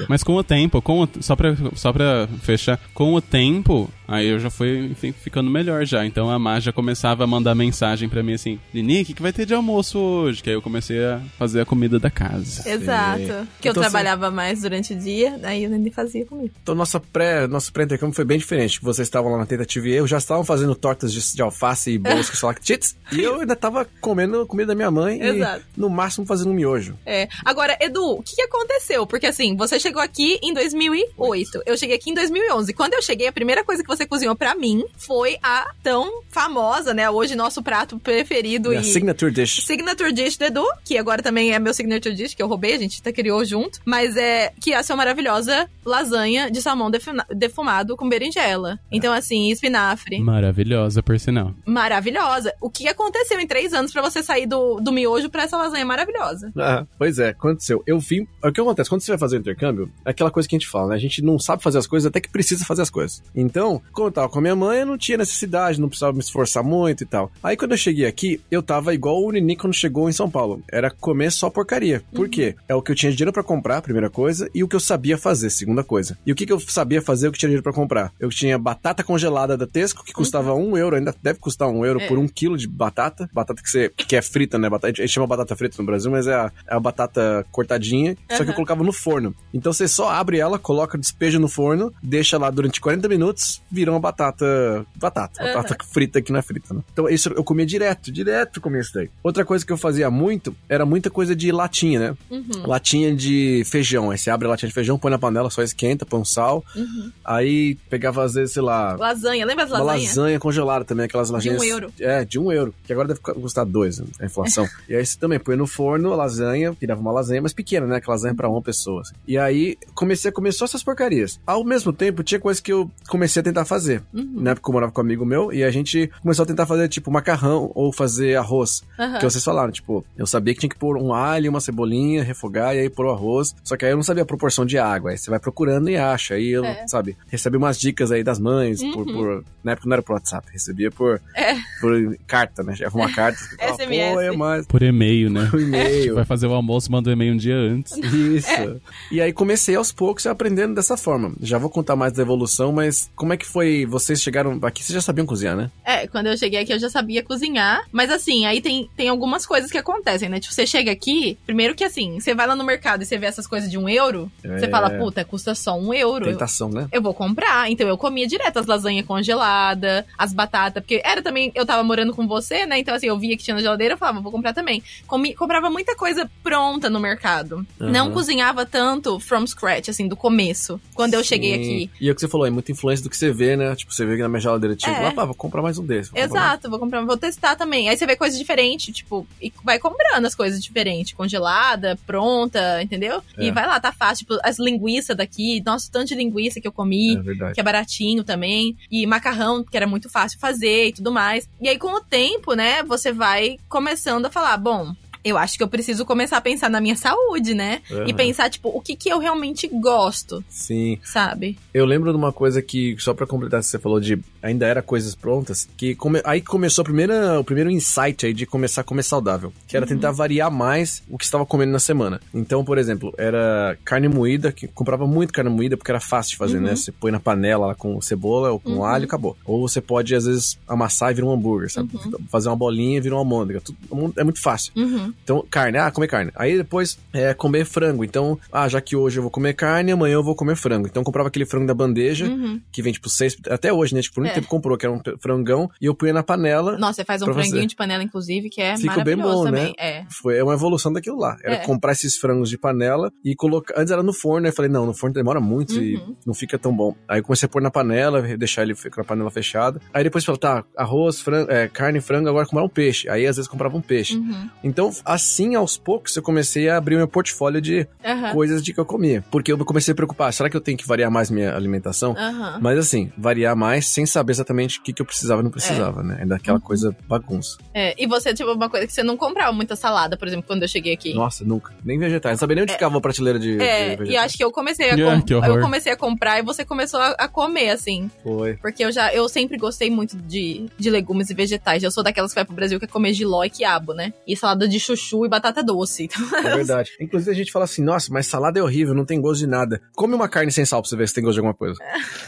[0.07, 4.27] Mas com o tempo, com o, só, pra, só pra fechar, com o tempo, aí
[4.27, 6.05] eu já fui enfim, ficando melhor já.
[6.05, 9.21] Então a Má já começava a mandar mensagem pra mim assim: Lini, o que, que
[9.21, 10.41] vai ter de almoço hoje?
[10.43, 12.69] Que aí eu comecei a fazer a comida da casa.
[12.69, 13.47] Exato.
[13.61, 16.53] Que eu Então, trabalhava mais durante o dia, aí eu nem fazia comigo.
[16.61, 18.79] Então nossa pré, nosso pré-intercâmbio foi bem diferente.
[18.81, 21.97] Vocês estavam lá na tentativa e erro, já estavam fazendo tortas de, de alface e
[21.97, 22.95] bolos com salactites.
[23.11, 25.63] e eu ainda tava comendo comida da minha mãe Exato.
[25.77, 26.97] e no máximo fazendo um miojo.
[27.05, 27.27] É.
[27.45, 29.05] Agora, Edu, o que, que aconteceu?
[29.07, 31.61] Porque assim, você chegou aqui em 2008.
[31.65, 32.73] Eu cheguei aqui em 2011.
[32.73, 36.93] Quando eu cheguei, a primeira coisa que você cozinhou pra mim foi a tão famosa,
[36.93, 37.09] né?
[37.09, 39.63] Hoje nosso prato preferido Minha e signature dish.
[39.65, 42.77] signature dish do Edu, que agora também é meu signature dish, que eu roubei, a
[42.77, 43.79] gente até criou junto.
[43.85, 46.91] Mas é que é a sua maravilhosa lasanha de salmão
[47.35, 48.79] defumado com berinjela.
[48.91, 50.19] Então, assim, espinafre.
[50.19, 51.53] Maravilhosa, por sinal.
[51.65, 52.53] Maravilhosa.
[52.61, 55.85] O que aconteceu em três anos pra você sair do, do miojo pra essa lasanha
[55.85, 56.51] maravilhosa?
[56.57, 57.83] Ah, pois é, aconteceu.
[57.87, 58.27] Eu vim.
[58.43, 58.89] O que acontece?
[58.89, 60.95] Quando você vai fazer o intercâmbio, é aquela coisa que a gente fala, né?
[60.95, 63.23] A gente não sabe fazer as coisas até que precisa fazer as coisas.
[63.35, 66.19] Então, quando eu tava com a minha mãe, eu não tinha necessidade, não precisava me
[66.19, 67.31] esforçar muito e tal.
[67.43, 70.61] Aí quando eu cheguei aqui, eu tava igual o Nini quando chegou em São Paulo.
[70.71, 72.01] Era comer só porcaria.
[72.13, 72.55] Por quê?
[72.67, 75.17] É o que eu tinha dinheiro pra comprar, primeira coisa, e o que eu sabia
[75.17, 76.17] fazer, segunda coisa.
[76.25, 78.11] E o que, que eu sabia fazer, o que tinha dinheiro pra comprar?
[78.19, 82.01] Eu tinha batata congelada da Tesco, que custava um euro, ainda deve custar um euro
[82.01, 82.07] É.
[82.07, 83.29] por um quilo de batata.
[83.33, 84.69] Batata que, você, que é frita, né?
[84.69, 88.15] Batata, a gente chama batata frita no Brasil, mas é a, é a batata cortadinha,
[88.31, 89.35] só que eu colocava no forno.
[89.53, 93.91] Então você só abre ela, coloca, despeja no forno, deixa lá durante 40 minutos, vira
[93.91, 94.85] uma batata.
[94.95, 95.41] Batata.
[95.41, 96.81] Batata frita que não é frita, né?
[96.91, 99.09] Então isso eu comia direto, direto comia isso daí.
[99.23, 102.17] Outra coisa que eu fazia muito era muita coisa de latinha, né?
[102.29, 102.67] Uhum.
[102.67, 104.11] Latinha de feijão.
[104.11, 106.63] Aí você abre a latinha de feijão, põe na panela, só esquenta, põe um sal.
[106.75, 107.11] Uhum.
[107.23, 110.07] Aí pegava, às vezes, sei lá, Lasanha, lembra as lasanhas?
[110.09, 111.61] lasanha congelada também, aquelas lasanhas.
[111.61, 111.93] um euro.
[111.99, 112.73] É, de um euro.
[112.83, 114.67] Que agora deve custar dois, né, a inflação.
[114.89, 117.97] e aí você também põe no forno a lasanha, virava uma lasanha mais pequena, né?
[117.97, 119.01] Aquela lasanha pra uma pessoa.
[119.01, 119.13] assim.
[119.27, 121.39] E aí comecei a comer só essas porcarias.
[121.45, 124.01] Ao mesmo tempo, tinha coisa que eu comecei a tentar fazer.
[124.13, 124.29] Uhum.
[124.41, 126.87] Na época eu morava com um amigo meu e a gente começou a tentar fazer,
[126.89, 128.83] tipo, macarrão ou fazer arroz.
[128.99, 129.19] Aham.
[129.19, 132.75] Que vocês falaram, tipo, eu sabia que tinha que pôr um alho, uma cebolinha, refogar
[132.75, 133.55] e aí pôr o arroz.
[133.63, 135.11] Só que aí eu não sabia a proporção de água.
[135.11, 136.33] Aí você vai procurando e acha.
[136.33, 136.85] Aí eu, É.
[136.87, 139.13] sabe, recebe umas dicas aí das mães, por, Uhum.
[139.13, 141.53] por- Na época não era por WhatsApp, recebia por, É.
[141.81, 142.73] por carta, né?
[142.75, 143.37] Chegava uma carta.
[143.59, 144.13] ah, SMS.
[144.13, 144.65] Pô, é mais.
[144.65, 145.47] Por e-mail, né?
[145.51, 146.15] Por e-mail.
[146.15, 147.91] Vai fazer o almoço, manda o e-mail um dia antes.
[148.13, 148.49] Isso.
[148.49, 148.75] É.
[149.11, 151.33] E aí comecei aos poucos aprendendo dessa forma.
[151.41, 153.85] Já vou contar mais da evolução, mas como é que foi?
[153.85, 155.69] Vocês chegaram aqui, vocês já sabiam cozinhar, né?
[155.85, 157.83] É, quando eu cheguei aqui eu já sabia cozinhar.
[157.91, 160.39] Mas assim, aí tem, tem algumas coisas que acontecem, né?
[160.39, 163.25] Tipo, você chega aqui, primeiro que assim, você vai lá no mercado e você vê
[163.25, 164.69] essas coisas de um euro, você É.
[164.69, 166.25] fala, puta, custa só um euro.
[166.27, 166.87] Eu- Tentação, né?
[166.91, 167.69] Eu vou comprar.
[167.71, 172.13] Então eu comia direto as lasanhas congeladas, as batatas, porque era também, eu tava morando
[172.13, 172.79] com você, né?
[172.79, 174.83] Então assim, eu via que tinha na geladeira, eu falava, vou comprar também.
[175.07, 177.65] Comi, comprava muita coisa pronta no mercado.
[177.79, 177.91] Aham.
[177.91, 181.89] Não cozinhava tanto from scratch, assim, do começo, quando eu cheguei aqui.
[181.99, 183.73] E é o que você falou, é muita influência do que você vê, né?
[183.75, 185.11] Tipo, você vê que na minha geladeira tinha, É.
[185.11, 186.11] pá, vou comprar mais um desse.
[186.11, 187.87] vou comprar Exato, vou comprar, vou testar também.
[187.89, 193.23] Aí você vê coisas diferentes, tipo, e vai comprando as coisas diferentes, congelada, pronta, entendeu?
[193.37, 193.45] É.
[193.45, 194.25] E vai lá, tá fácil.
[194.25, 197.17] Tipo, as linguiças daqui, nossa, tanto de linguiça que eu comi.
[197.17, 201.47] É que é baratinho também, e macarrão, que era muito fácil fazer e tudo mais.
[201.61, 205.63] E aí, com o tempo, né, você vai começando a falar, bom, eu acho que
[205.63, 207.81] eu preciso começar a pensar na minha saúde, né?
[207.89, 208.13] E Aham.
[208.13, 210.97] pensar, tipo, o que que eu realmente gosto, Sim.
[211.03, 211.57] sabe?
[211.73, 215.15] Eu lembro de uma coisa que, só pra completar, você falou de ainda era coisas
[215.15, 219.03] prontas, que come- aí começou a primeira, o primeiro insight aí de começar a comer
[219.03, 222.19] saudável, que era tentar variar mais o que estava comendo na semana.
[222.33, 226.37] Então, por exemplo, era carne moída, que comprava muito carne moída porque era fácil de
[226.37, 226.75] fazer, né?
[226.75, 229.35] Você põe na panela lá com cebola ou com alho e acabou.
[229.45, 231.89] Ou você pode, às vezes, amassar e virar um hambúrguer, sabe?
[232.29, 233.59] Fazer uma bolinha e virar uma almôndega.
[233.61, 233.77] Tudo-
[234.15, 234.71] É muito fácil.
[234.75, 235.08] Uhum.
[235.23, 236.31] Então, carne, ah, comer carne.
[236.35, 238.03] Aí depois, é, comer frango.
[238.03, 240.87] Então, ah, já que hoje eu vou comer carne, amanhã eu vou comer frango.
[240.87, 242.59] Então, eu comprava aquele frango da bandeja, Uhum.
[242.71, 244.01] que vem tipo seis, até hoje, né?
[244.01, 244.35] Tipo, por muito É.
[244.35, 246.77] tempo comprou, que era um frangão, e eu punha na panela.
[246.77, 249.65] Nossa, você faz um franguinho de panela, inclusive, que é Fica bem maravilhoso bom, também.
[249.67, 249.73] né?
[249.79, 250.05] É.
[250.21, 251.37] Foi uma evolução daquilo lá.
[251.43, 251.57] Era É.
[251.59, 253.73] comprar esses frangos de panela e colocar.
[253.79, 256.15] Antes era no forno, aí eu falei, não, no forno demora muito e Uhum.
[256.25, 256.95] não fica tão bom.
[257.07, 259.79] Aí eu comecei a pôr na panela, deixar ele com a panela fechada.
[259.93, 263.07] Aí depois falei, tá, arroz, frango, é, carne, frango, agora comprar um peixe.
[263.09, 264.15] Aí às vezes comprava um peixe.
[264.17, 264.49] Uhum.
[264.63, 267.87] Então, assim, aos poucos, eu comecei a abrir o meu portfólio de
[268.33, 269.23] coisas de que eu comia.
[269.31, 272.15] Porque eu comecei a preocupar, será que eu tenho que variar mais minha alimentação?
[272.61, 276.03] Mas assim, variar mais sem saber exatamente o que, que eu precisava e não precisava,
[276.03, 276.19] né?
[276.21, 277.57] É daquela coisa bagunça.
[277.73, 280.63] É, e você, tipo, uma coisa que você não comprava muita salada, por exemplo, quando
[280.63, 281.13] eu cheguei aqui.
[281.13, 281.73] Nossa, nunca.
[281.83, 282.33] Nem vegetais.
[282.33, 284.09] Não sabia nem onde ficava a prateleira de, de É, vegetais.
[284.09, 285.55] e acho que eu comecei a Ah, com- que horror.
[285.57, 288.09] eu comecei a comprar e você começou a, a comer, assim.
[288.23, 288.55] Foi.
[288.57, 291.83] Porque eu já, eu sempre gostei muito de, de legumes e vegetais.
[291.83, 294.13] Eu sou daquelas que vai pro Brasil que é comer giló e quiabo, né?
[294.27, 296.03] E salada de chuchu e batata doce.
[296.05, 296.91] Então, É verdade.
[296.99, 299.81] Inclusive a gente fala assim, nossa, mas salada é horrível, não tem gosto de nada.
[299.95, 301.75] Come uma carne sem sal pra você ver se tem gosto de alguma coisa.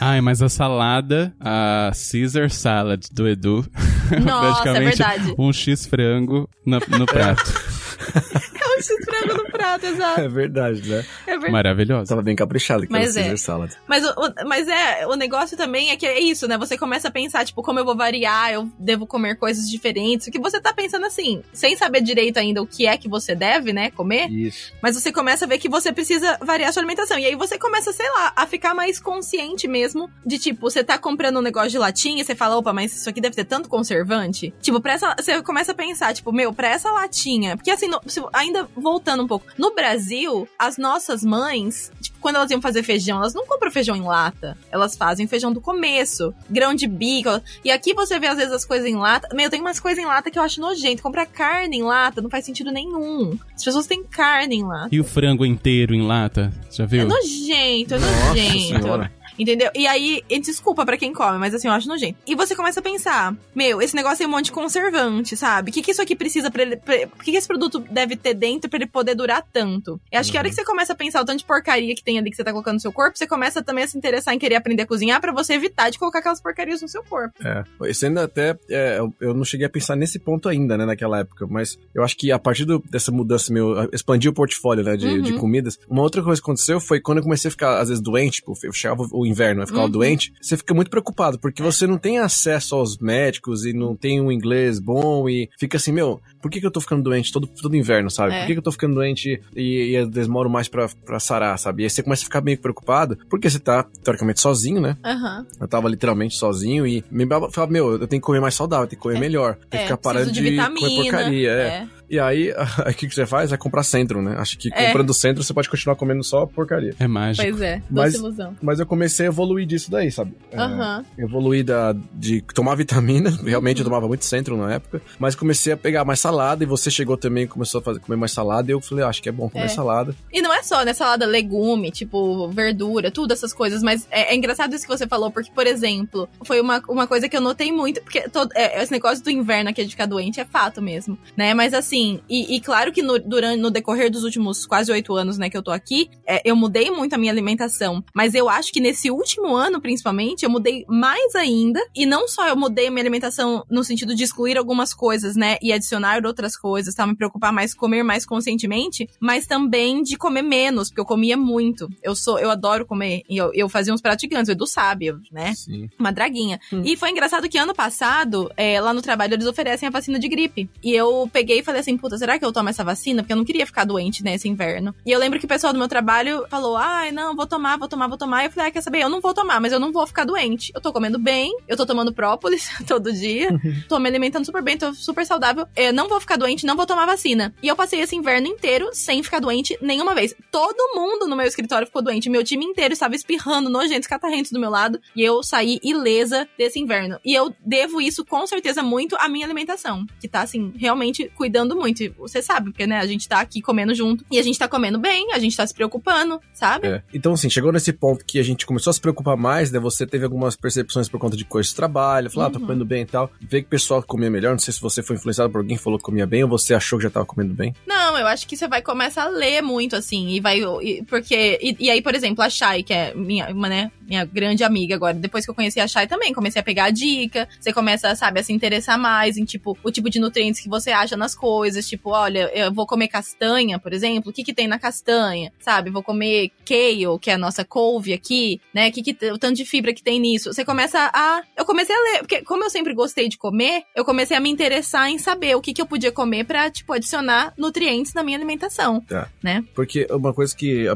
[0.00, 3.64] Ai, mas a salada, a Caesar Salad do Edu,
[4.24, 5.34] Nossa, é praticamente verdade.
[5.38, 7.42] um X frango na- no prato.
[8.90, 10.20] É um X-frango no prato, exato.
[10.20, 11.04] É verdade, né?
[11.26, 11.52] É verdade.
[11.52, 12.08] Maravilhosa.
[12.08, 13.28] Tava bem caprichado que Mas era é.
[13.30, 13.72] Caesar salad.
[13.86, 16.56] Mas, o, o- mas é, o negócio também é que é isso, né?
[16.58, 20.26] Você começa a pensar, tipo, como eu vou variar, eu devo comer coisas diferentes.
[20.26, 23.34] O que você tá pensando assim, sem saber direito ainda o que é que você
[23.34, 24.28] deve, né, comer.
[24.30, 24.72] Isso.
[24.82, 27.18] Mas você começa a ver que você precisa variar a sua alimentação.
[27.18, 30.98] E aí você começa, sei lá, a ficar mais consciente mesmo de, tipo, você tá
[30.98, 33.68] comprando um negócio de latinha e você fala, opa, mas isso aqui deve ter tanto
[33.68, 34.52] conservante.
[34.60, 35.14] Tipo, pra essa.
[35.18, 37.56] Você começa a pensar, tipo, meu, pra essa latinha.
[37.56, 39.46] Porque assim, no- se- ainda voltando um pouco.
[39.58, 43.96] No Brasil, as nossas mães, tipo, quando elas iam fazer feijão, elas não compram feijão
[43.96, 44.56] em lata.
[44.70, 46.32] Elas fazem feijão do começo.
[46.48, 47.28] Grão de bico.
[47.64, 49.28] E aqui você vê, às vezes, as coisas em lata.
[49.34, 51.02] Meu, tem umas coisas em lata que eu acho nojento.
[51.02, 53.38] Comprar carne em lata não faz sentido nenhum.
[53.54, 54.88] As pessoas têm carne em lata.
[54.92, 56.52] E o frango inteiro em lata?
[56.70, 57.08] Já É viu?
[57.08, 58.82] nojento, é Nossa nojento.
[58.82, 59.12] senhora.
[59.42, 59.70] Entendeu?
[59.74, 62.16] E aí, desculpa pra quem come, mas assim, eu acho nojento.
[62.26, 65.70] E você começa a pensar, meu, esse negócio tem um monte de conservante, sabe?
[65.70, 66.76] O que, que isso aqui precisa pra ele.
[66.76, 70.00] Pra, o que, que esse produto deve ter dentro pra ele poder durar tanto?
[70.10, 72.02] Eu acho que a hora que você começa a pensar o tanto de porcaria que
[72.04, 74.32] tem ali que você tá colocando no seu corpo, você começa também a se interessar
[74.34, 77.34] em querer aprender a cozinhar pra você evitar de colocar aquelas porcarias no seu corpo.
[77.44, 77.64] É.
[77.88, 78.56] Isso ainda até.
[78.70, 81.46] é, eu- eu não cheguei a pensar nesse ponto ainda, né, naquela época.
[81.48, 85.06] Mas eu acho que a partir do- dessa mudança meu, expandir o portfólio, né, de,
[85.06, 85.22] Uhum.
[85.22, 85.78] de comidas.
[85.88, 88.52] Uma outra coisa que aconteceu foi quando eu comecei a ficar, às vezes, doente, tipo,
[88.62, 89.90] eu chegava o inverno, eu ficava Uhum.
[89.90, 94.20] doente, você fica muito preocupado, porque você não tem acesso aos médicos e não tem
[94.20, 97.46] um inglês bom e fica assim, meu, por que, que eu tô ficando doente todo,
[97.46, 98.34] todo inverno, sabe?
[98.34, 98.38] É.
[98.38, 101.82] Por que, que eu tô ficando doente e, e demoro mais pra, pra sarar, sabe?
[101.82, 104.96] E aí você começa a ficar meio preocupado, porque você tá, teoricamente, sozinho, né?
[105.04, 105.46] Aham.
[105.60, 108.98] Eu tava literalmente sozinho e me falava, meu, eu tenho que comer mais saudável, tenho
[109.00, 109.56] que comer melhor.
[109.56, 111.50] Tem que É, ficar parando de, de comer porcaria.
[111.50, 111.86] É.
[112.12, 112.16] é.
[112.16, 113.52] E aí, o que, que você faz?
[113.52, 114.36] É comprar centro, né?
[114.38, 114.86] Acho que É.
[114.86, 116.94] comprando centro você pode continuar comendo só porcaria.
[116.98, 117.46] É mágico.
[117.48, 118.56] Pois é, Mas- doce ilusão.
[118.62, 120.34] Mas eu comecei a evoluir disso daí, sabe?
[120.50, 121.04] É, Aham.
[121.18, 125.76] Evoluí da, de tomar vitamina, realmente eu tomava muito centro na época, mas comecei a
[125.76, 128.74] pegar mais salada e você chegou também e começou a fazer, comer mais salada e
[128.74, 129.68] eu falei, ah, acho que é bom comer É.
[129.68, 130.14] salada.
[130.32, 130.92] E não é só, né?
[130.92, 133.82] Salada, legume, tipo, verdura, tudo essas coisas.
[133.82, 137.28] Mas é, é engraçado isso que você falou, porque, por exemplo, foi uma, uma coisa
[137.28, 140.40] que eu notei muito, porque todo, é, esse negócio do inverno aqui de ficar doente
[140.40, 141.54] é fato mesmo, né?
[141.54, 145.38] Mas assim, e, e claro que no, durante, no decorrer dos últimos quase oito anos,
[145.38, 148.02] né, que eu tô aqui, é, eu mudei muito a minha alimentação.
[148.14, 151.80] Mas eu acho que nesse último ano, principalmente, eu mudei mais ainda.
[151.94, 155.56] E não só eu mudei a minha alimentação no sentido de excluir algumas coisas, né?
[155.62, 157.06] E adicionar outras coisas, tá?
[157.06, 161.88] Me preocupar mais, comer mais conscientemente, mas também de comer menos, porque eu comia muito.
[162.02, 163.22] Eu sou, eu adoro comer.
[163.28, 165.54] E eu, eu fazia uns pratos gigantes, o Edu sabe, né?
[165.54, 165.88] Sim.
[165.98, 166.60] Uma draguinha.
[166.84, 170.28] E foi engraçado que ano passado, é, lá no trabalho, eles oferecem a vacina de
[170.28, 170.68] gripe.
[170.82, 173.22] E eu peguei e falei assim, puta, será que eu tomo essa vacina?
[173.22, 174.94] Porque eu não queria ficar doente nesse inverno.
[175.04, 177.88] E eu lembro que o pessoal do meu trabalho falou, ai, não, vou tomar, vou
[177.88, 178.42] tomar, vou tomar.
[178.42, 179.00] E eu falei, ah, quer saber?
[179.00, 180.72] Eu não vou tomar, mas eu não vou ficar doente.
[180.74, 183.48] Eu tô comendo bem, eu tô tomando própolis todo dia,
[183.88, 185.66] tô me alimentando super bem, tô super saudável.
[185.76, 187.54] Eu não vou ficar doente, não vou tomar vacina.
[187.62, 190.34] E eu passei esse inverno inteiro sem ficar doente nenhuma vez.
[190.50, 192.30] Todo mundo no meu escritório ficou doente.
[192.30, 195.00] Meu time inteiro estava espirrando, nojentos, catarrentos do meu lado.
[195.14, 197.18] E eu saí ilesa desse inverno.
[197.24, 200.06] E eu devo isso com certeza muito à minha alimentação.
[200.20, 202.02] Que tá, assim, realmente cuidando preocupando muito.
[202.02, 204.68] E você sabe, porque, né, a gente tá aqui comendo junto e a gente tá
[204.68, 206.86] comendo bem, a gente tá se preocupando, sabe?
[206.88, 207.02] É.
[207.12, 209.78] Então, assim, chegou nesse ponto que a gente começou a se preocupar mais, né?
[209.80, 213.02] Você teve algumas percepções por conta de coisas de trabalho, falou, ah, tô comendo bem
[213.02, 213.30] e tal.
[213.40, 214.52] Vê que o pessoal comia melhor.
[214.52, 216.74] Não sei se você foi influenciado por alguém que falou que comia bem ou você
[216.74, 217.74] achou que já tava comendo bem.
[217.86, 220.60] Não, eu acho que você vai começar a ler muito, assim, e vai.
[220.82, 221.58] e- porque.
[221.62, 224.94] E, e aí, por exemplo, a Shai, que é minha, uma, né, minha grande amiga
[224.94, 227.48] agora, depois que eu conheci a Shai também, comecei a pegar a dica.
[227.60, 230.90] Você começa, sabe, a se interessar mais em, tipo, o tipo de nutrientes que você
[230.90, 231.52] acha nas coisas.
[231.88, 235.90] Tipo, olha, eu vou comer castanha, por exemplo, o que que tem na castanha, sabe?
[235.90, 238.90] Vou comer kale, que é a nossa couve aqui, né?
[238.90, 240.52] Que que, o tanto de fibra que tem nisso.
[240.52, 241.42] Você começa a.
[241.56, 244.50] Eu comecei a ler, porque como eu sempre gostei de comer, eu comecei a me
[244.50, 248.36] interessar em saber o que, que eu podia comer pra, tipo, adicionar nutrientes na minha
[248.36, 249.00] alimentação.
[249.02, 249.28] Tá.
[249.42, 249.64] Né?
[249.74, 250.86] Porque uma coisa que,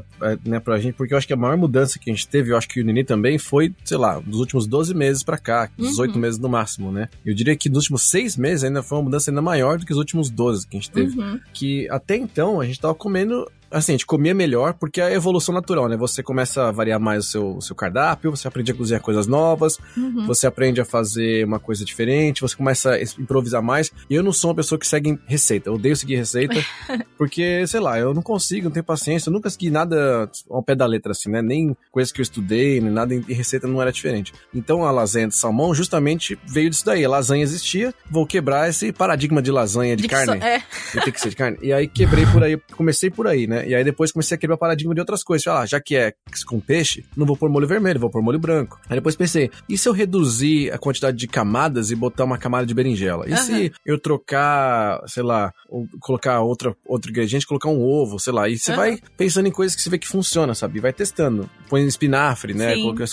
[0.44, 2.56] né, pra gente, porque eu acho que a maior mudança que a gente teve, eu
[2.56, 6.14] acho que o Nini também foi, sei lá, dos últimos 12 meses pra cá, 18
[6.14, 6.20] Uhum.
[6.20, 7.08] meses no máximo, né?
[7.24, 9.92] Eu diria que nos últimos seis meses ainda foi uma mudança ainda maior do que
[9.92, 11.18] os últimos 12 que a gente teve.
[11.18, 11.40] Uhum.
[11.52, 13.50] Que até então a gente tava comendo.
[13.70, 15.96] Assim, a gente comia melhor porque é a evolução natural, né?
[15.96, 19.26] Você começa a variar mais o seu, o seu cardápio, você aprende a cozinhar coisas
[19.26, 20.26] novas, Uhum.
[20.26, 23.90] você aprende a fazer uma coisa diferente, você começa a improvisar mais.
[24.08, 26.54] E eu não sou uma pessoa que segue receita, eu odeio seguir receita,
[27.18, 30.74] porque, sei lá, eu não consigo, não tenho paciência, eu nunca segui nada ao pé
[30.74, 31.42] da letra, assim, né?
[31.42, 34.32] Nem coisas que eu estudei, nem nada, e receita não era diferente.
[34.54, 37.04] Então a lasanha de salmão justamente veio disso daí.
[37.04, 40.38] A lasanha existia, vou quebrar esse paradigma de lasanha de, De carne.
[40.40, 40.62] só- é.
[41.04, 41.58] Tem que ser de carne.
[41.62, 43.55] E aí quebrei por aí, comecei por aí, né?
[43.64, 45.46] E aí depois comecei a quebrar paradigma de outras coisas.
[45.46, 46.12] Ah, já que é
[46.46, 48.78] com peixe, não vou pôr molho vermelho, vou pôr molho branco.
[48.88, 52.66] Aí depois pensei, e se eu reduzir a quantidade de camadas e botar uma camada
[52.66, 53.24] de berinjela?
[53.28, 58.32] E se eu trocar, sei lá, ou colocar outra, outro ingrediente, colocar um ovo, sei
[58.32, 58.48] lá.
[58.48, 58.76] E você Aham.
[58.80, 60.78] vai pensando em coisas que você vê que funciona, sabe?
[60.78, 61.48] E vai testando.
[61.68, 62.74] Põe espinafre, né?
[62.76, 63.06] Coloquei-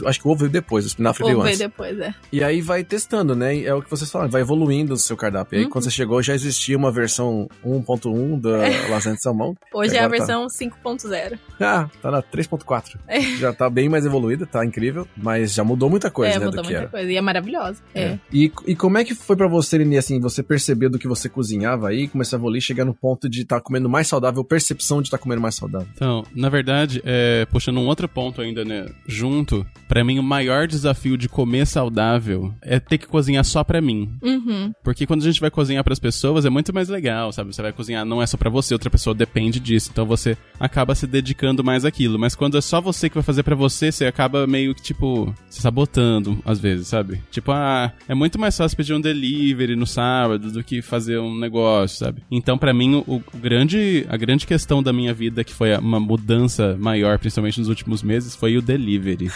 [0.00, 1.58] eu acho que o ovo veio depois, o espinafre veio antes.
[1.58, 2.14] depois, é.
[2.32, 3.56] E aí vai testando, né?
[3.56, 5.56] E é o que vocês falam, vai evoluindo o seu cardápio.
[5.56, 5.70] E aí Uhum.
[5.70, 8.56] quando você chegou já existia uma versão 1.1 da
[8.90, 9.54] lasanha de salmão.
[9.74, 11.38] Hoje E é a agora tá- versão 5.0.
[11.60, 12.98] Ah, tá na 3.4.
[13.06, 13.20] É.
[13.36, 16.62] Já tá bem mais evoluída, tá incrível, mas já mudou muita coisa, é, né, mudou
[16.62, 16.88] do que muita era.
[16.90, 17.10] coisa.
[17.12, 17.82] E é maravilhosa.
[17.94, 18.18] É.
[18.32, 21.28] E, e como é que foi pra você, Lini, assim, você percebeu do que você
[21.28, 25.08] cozinhava aí, começar a evoluir, chegar no ponto de estar comendo mais saudável, percepção de
[25.08, 25.88] estar comendo mais saudável?
[25.94, 30.66] Então, na verdade, é, puxando um outro ponto ainda, né, junto, pra mim o maior
[30.66, 34.10] desafio de comer saudável é ter que cozinhar só pra mim.
[34.22, 34.72] Uhum.
[34.82, 37.54] Porque quando a gente vai cozinhar pras pessoas é muito mais legal, sabe?
[37.54, 39.90] Você vai cozinhar não é só pra você, outra pessoa depende disso.
[39.92, 42.18] Então você acaba se dedicando mais àquilo.
[42.18, 45.34] Mas quando é só você que vai fazer pra você, você acaba meio que tipo
[45.50, 47.20] se sabotando às vezes, sabe?
[47.30, 51.38] Tipo, ah, é muito mais fácil pedir um delivery no sábado do que fazer um
[51.38, 52.22] negócio, sabe?
[52.30, 56.00] Então pra mim o, o grande a grande questão da minha vida que foi uma
[56.00, 59.30] mudança maior, principalmente nos últimos meses, foi o delivery.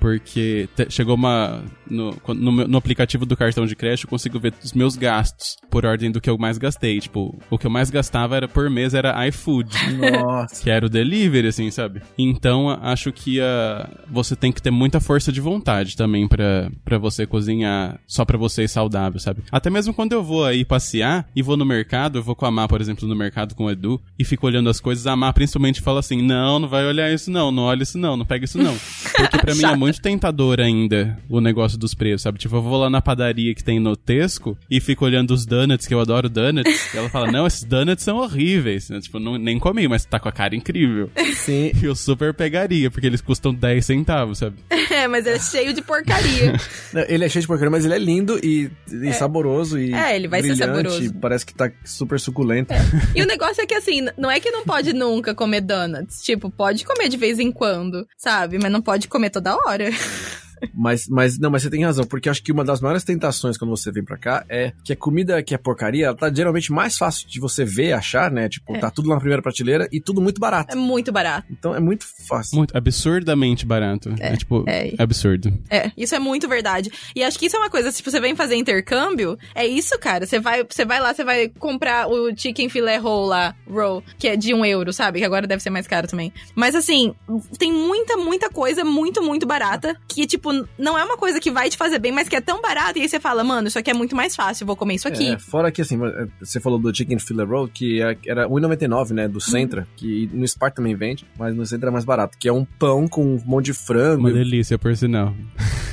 [0.00, 1.62] Porque te- chegou uma.
[1.88, 5.84] No, no, no aplicativo do cartão de crédito, eu consigo ver os meus gastos por
[5.86, 6.98] ordem do que eu mais gastei.
[6.98, 9.12] Tipo, o que eu mais gastava era por mês era
[9.46, 9.70] iFood.
[9.96, 10.62] Nossa.
[10.62, 12.02] Que era o delivery, assim, sabe?
[12.18, 16.98] Então, acho que a, você tem que ter muita força de vontade também pra, pra
[16.98, 19.42] você cozinhar só pra você ir saudável, sabe?
[19.50, 22.50] Até mesmo quando eu vou aí passear e vou no mercado, eu vou com a
[22.50, 25.32] Má, por exemplo, no mercado com o Edu, e fico olhando as coisas, a Má
[25.32, 28.44] principalmente fala assim, não, não vai olhar isso não, não olha isso não, não pega
[28.44, 28.76] isso não.
[29.16, 32.38] Porque pra mim é muito tentador ainda o negócio dos preços, sabe?
[32.38, 35.86] Tipo, eu vou lá na padaria que tem no Tesco e fico olhando os donuts,
[35.86, 38.88] que eu adoro donuts, e ela fala, não, esses donuts são horríveis.
[38.90, 39.00] né?
[39.00, 41.10] Tipo, não, nem comi, mas tá com a cara incrível.
[41.34, 41.72] Sim.
[41.82, 44.56] Eu super pegaria, porque eles custam 10 centavos, sabe?
[44.90, 46.54] É, mas é cheio de porcaria.
[46.92, 50.16] Não, Ele é cheio de porcaria, mas ele é lindo e, e saboroso e É,
[50.16, 51.14] ele vai ser brilhante, saboroso.
[51.20, 52.72] Parece que tá super suculento.
[53.14, 56.22] E o negócio é que, assim, não é que não pode nunca comer donuts.
[56.22, 58.58] Tipo, pode comer de vez em quando, sabe?
[58.60, 59.90] Mas não pode comer toda hora.
[60.74, 63.56] Mas, mas, não, mas você tem razão, porque eu acho que uma das maiores tentações
[63.56, 66.72] quando você vem pra cá é que a comida que é porcaria, ela tá geralmente
[66.72, 68.48] mais fácil de você ver, achar, né?
[68.48, 68.78] Tipo, É.
[68.78, 70.72] tá tudo lá na primeira prateleira e tudo muito barato.
[70.72, 71.46] É muito barato.
[71.50, 72.56] Então é muito fácil.
[72.56, 74.14] Muito absurdamente barato.
[74.18, 74.94] É, tipo, é.
[74.98, 75.52] absurdo.
[75.70, 76.90] É, isso é muito verdade.
[77.14, 80.26] E acho que isso é uma coisa, tipo, você vem fazer intercâmbio, é isso, cara.
[80.26, 84.28] Você vai, você vai lá, você vai comprar o chicken filé roll lá, roll, que
[84.28, 85.18] é de um euro, sabe?
[85.20, 86.32] Que agora deve ser mais caro também.
[86.54, 87.14] Mas assim,
[87.58, 91.68] tem muita, muita coisa muito, muito barata, que, tipo, não é uma coisa que vai
[91.68, 93.90] te fazer bem, mas que é tão barata, e aí você fala, mano, isso aqui
[93.90, 95.28] é muito mais fácil, eu vou comer isso aqui.
[95.32, 95.98] É, fora que assim,
[96.40, 99.28] você falou do Chicken Fillet Roll, que é- era R$1,99, né?
[99.28, 102.52] Do Centra, que no Spar também vende, mas no Centra é mais barato, que é
[102.52, 104.20] um pão com um monte de frango.
[104.20, 105.34] Uma delícia, por sinal.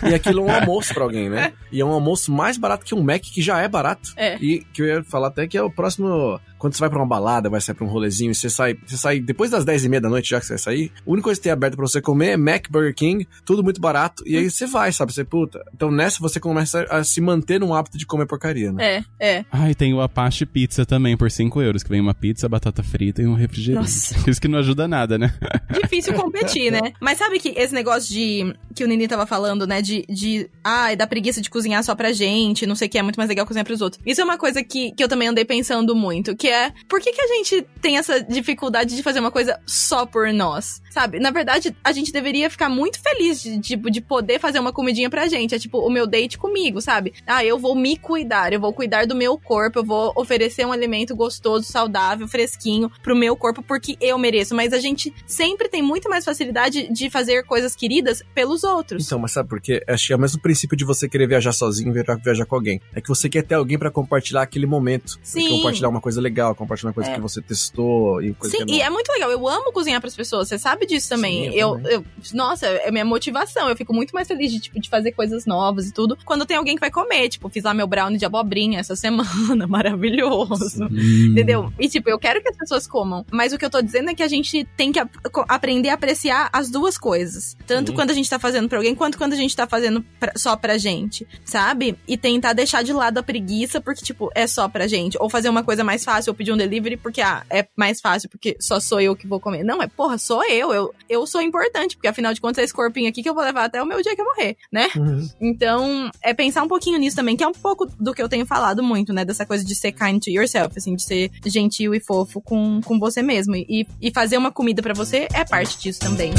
[0.08, 1.54] E aquilo é um almoço pra alguém, né?
[1.72, 4.12] E é um almoço mais barato que um Mac, que já é barato.
[4.18, 4.38] É.
[4.42, 7.06] E que eu ia falar até que é o próximo quando você vai pra uma
[7.06, 9.90] balada, vai sair pra um rolezinho, e você sai, você sai depois das 10 e
[9.90, 11.86] meia da noite, já que você vai sair, a única coisa que tem aberto pra
[11.86, 15.12] você comer é Mac, Burger King, tudo muito barato, e aí você vai, sabe?
[15.12, 15.62] Você, puta.
[15.76, 19.04] Então nessa você começa a se manter num hábito de comer porcaria, né?
[19.20, 19.46] É, é.
[19.52, 22.82] Ah, e tem o Apache Pizza também, por 5 euros, que vem uma pizza, batata
[22.82, 23.82] frita e um refrigerante.
[23.82, 24.16] Nossa.
[24.32, 25.34] Isso que não ajuda nada, né?
[25.70, 26.94] Difícil competir, né?
[27.02, 28.56] Mas sabe que esse negócio de.
[28.74, 29.82] que o Nini tava falando, né?
[29.82, 30.06] De.
[30.08, 33.18] de ai, da preguiça de cozinhar só pra gente, não sei o que, é muito
[33.18, 34.02] mais legal cozinhar pros outros.
[34.06, 36.53] Isso é uma coisa que, que eu também andei pensando muito, que é
[36.88, 40.82] por que, que a gente tem essa dificuldade de fazer uma coisa só por nós?
[40.94, 41.20] Sabe?
[41.20, 45.10] Na verdade, a gente deveria ficar muito feliz de, tipo, de poder fazer uma comidinha
[45.10, 45.56] pra gente.
[45.56, 47.16] É tipo o meu date comigo, sabe?
[47.26, 50.72] Ah, eu vou me cuidar, eu vou cuidar do meu corpo, eu vou oferecer um
[50.72, 54.54] alimento gostoso, saudável, fresquinho pro meu corpo, porque eu mereço.
[54.54, 59.04] Mas a gente sempre tem muito mais facilidade de fazer coisas queridas pelos outros.
[59.04, 59.84] Então, mas sabe por quê?
[59.88, 62.54] Acho que é o mesmo princípio de você querer viajar sozinho e viajar, viajar com
[62.54, 62.80] alguém.
[62.94, 65.18] É que você quer ter alguém pra compartilhar aquele momento.
[65.24, 65.50] Sim.
[65.50, 67.16] Compartilhar uma coisa legal, compartilhar uma coisa É.
[67.16, 69.32] que você testou e coisa Sim, que é e é muito legal.
[69.32, 71.52] Eu amo cozinhar pras pessoas, você sabe disso também.
[71.52, 71.92] Sim, eu eu, também.
[71.94, 73.70] eu- nossa, é minha motivação.
[73.70, 76.18] Eu fico muito mais feliz de, tipo, de fazer coisas novas e tudo.
[76.26, 79.68] Quando tem alguém que vai comer, tipo, fiz lá meu brownie de abobrinha essa semana,
[79.68, 80.84] maravilhoso.
[81.32, 81.72] Entendeu?
[81.80, 83.26] E tipo, eu quero que as pessoas comam.
[83.32, 85.10] Mas o que eu tô dizendo é que a gente tem que ap-
[85.48, 87.56] aprender a apreciar as duas coisas.
[87.66, 87.96] Tanto Sim.
[87.96, 90.56] quando a gente tá fazendo pra alguém, quanto quando a gente tá fazendo pra- só
[90.56, 91.28] pra gente.
[91.46, 91.98] Sabe?
[92.08, 95.18] E tentar deixar de lado a preguiça, porque, tipo, é só pra gente.
[95.20, 98.30] Ou fazer uma coisa mais fácil, ou pedir um delivery, porque, ah, é mais fácil,
[98.30, 99.64] porque só sou eu que vou comer.
[99.64, 100.73] Não, é, porra, sou eu.
[100.74, 103.44] Eu, eu sou importante, porque afinal de contas é esse corpinho aqui que eu vou
[103.44, 104.90] levar até o meu dia que eu morrer, né?
[104.96, 105.30] Uhum.
[105.40, 108.46] Então, é pensar um pouquinho nisso também, que é um pouco do que eu tenho
[108.46, 109.26] falado muito, né?
[109.26, 113.00] Dessa coisa de ser kind to yourself, assim, de ser gentil e fofo com, com
[113.00, 113.56] você mesmo.
[113.56, 116.32] E, e fazer uma comida pra você é parte disso também.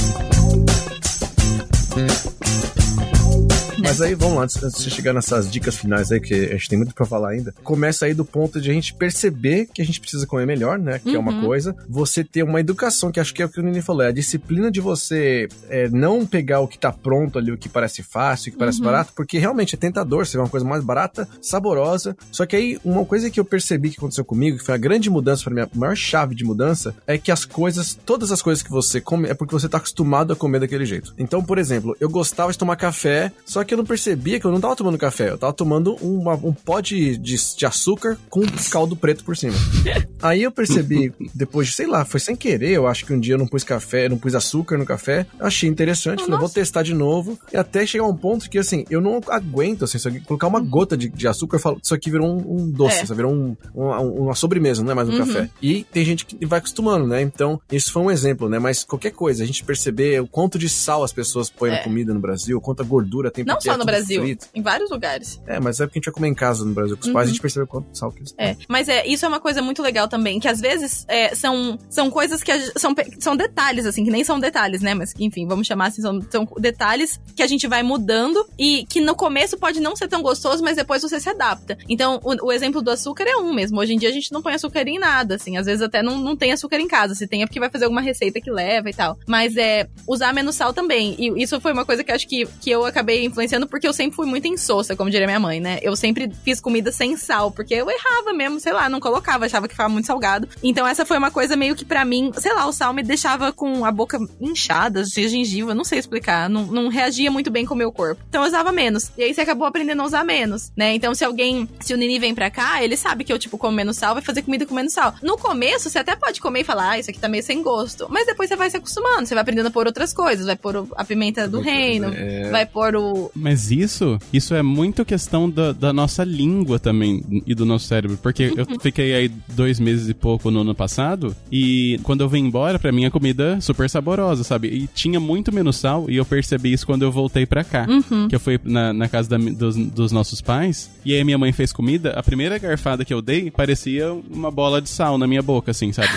[3.84, 6.68] Mas aí, vamos lá, antes antes de chegar nessas dicas finais aí, que a gente
[6.70, 7.54] tem muito pra falar ainda.
[7.62, 10.98] Começa aí do ponto de a gente perceber que a gente precisa comer melhor, né?
[10.98, 11.40] Que é uma Uhum.
[11.42, 11.76] coisa.
[11.88, 14.12] Você ter uma educação, que acho que é o que o Nini falou, é a
[14.12, 18.48] disciplina de você é, não pegar o que tá pronto ali, o que parece fácil,
[18.48, 18.84] o que parece Uhum.
[18.86, 22.16] barato, porque realmente é tentador, você vê uma coisa mais barata, saborosa.
[22.32, 25.10] Só que aí, uma coisa que eu percebi que aconteceu comigo, que foi a grande
[25.10, 28.62] mudança pra mim, a maior chave de mudança, é que as coisas, todas as coisas
[28.62, 31.12] que você come, é porque você tá acostumado a comer daquele jeito.
[31.18, 34.50] Então, por exemplo, eu gostava de tomar café, só que eu não percebia que eu
[34.52, 38.42] não tava tomando café, eu tava tomando uma- um pó de, de, de açúcar com
[38.70, 39.54] caldo preto por cima.
[40.22, 43.34] Aí eu percebi, depois de, sei lá, foi sem querer, eu acho que um dia
[43.34, 46.94] eu não pus café, não pus açúcar no café, achei interessante, falei, vou testar de
[46.94, 50.46] novo, e até chegar um ponto que, assim, eu não aguento, assim, se eu colocar
[50.46, 53.04] uma gota de, de açúcar, eu falo, isso aqui virou um, um doce, É.
[53.04, 55.18] isso virou um, uma, uma sobremesa, não é mais um Uhum.
[55.18, 55.50] café.
[55.60, 57.20] E tem gente que vai acostumando, né?
[57.20, 58.58] Então, isso foi um exemplo, né?
[58.58, 61.82] Mas qualquer coisa, a gente perceber o quanto de sal as pessoas põem na É.
[61.82, 64.46] comida no Brasil, quanta gordura tem Não só no Brasil, frito.
[64.54, 65.40] em vários lugares.
[65.46, 67.12] É, mas é porque a gente vai comer em casa no Brasil com os Uhum.
[67.14, 68.34] pais, a gente percebe quanto sal que eles.
[68.38, 71.78] É, mas é, isso é uma coisa muito legal também, que às vezes é, são,
[71.88, 74.94] são coisas que a são, são detalhes, assim, que nem são detalhes, né?
[74.94, 79.00] Mas, enfim, vamos chamar assim, são, são detalhes que a gente vai mudando e que
[79.00, 81.76] no começo pode não ser tão gostoso, mas depois você se adapta.
[81.88, 83.78] Então, o, o exemplo do açúcar é um mesmo.
[83.80, 86.18] Hoje em dia a gente não põe açúcar em nada, assim, às vezes até não,
[86.18, 87.14] não tem açúcar em casa.
[87.14, 89.18] Se tem é porque vai fazer alguma receita que leva e tal.
[89.26, 91.14] Mas é usar menos sal também.
[91.18, 93.92] E isso foi uma coisa que eu acho que, que eu acabei influenciando porque eu
[93.92, 95.78] sempre fui muito insossa, como diria minha mãe, né?
[95.82, 99.66] Eu sempre fiz comida sem sal, porque eu errava mesmo, sei lá, não colocava, achava
[99.68, 100.48] que ficava muito salgado.
[100.62, 103.52] Então essa foi uma coisa meio que pra mim, sei lá, o sal me deixava
[103.52, 107.74] com a boca inchada, de gengiva, não sei explicar, não, não reagia muito bem com
[107.74, 108.20] o meu corpo.
[108.28, 109.10] Então eu usava menos.
[109.16, 110.94] E aí você acabou aprendendo a usar menos, né?
[110.94, 113.74] Então se alguém, se o Nini vem pra cá, ele sabe que eu, tipo, como
[113.76, 115.14] menos sal, vai fazer comida com menos sal.
[115.22, 118.06] No começo, você até pode comer e falar, ah, isso aqui tá meio sem gosto.
[118.10, 120.86] Mas depois você vai se acostumando, você vai aprendendo a pôr outras coisas, vai pôr
[120.96, 122.50] a pimenta do reino, É.
[122.50, 127.54] vai pôr o, Mas isso, isso é muito questão da, da nossa língua também e
[127.54, 128.16] do nosso cérebro.
[128.16, 132.46] Porque eu fiquei aí dois meses e pouco no ano passado e quando eu vim
[132.46, 134.68] embora, pra mim a comida super saborosa, sabe?
[134.68, 137.86] E tinha muito menos sal e eu percebi isso quando eu voltei pra cá.
[137.86, 138.28] Uhum.
[138.28, 141.52] Que eu fui na, na casa da dos, dos nossos pais e aí minha mãe
[141.52, 142.12] fez comida.
[142.12, 145.92] A primeira garfada que eu dei parecia uma bola de sal na minha boca, assim,
[145.92, 146.08] sabe?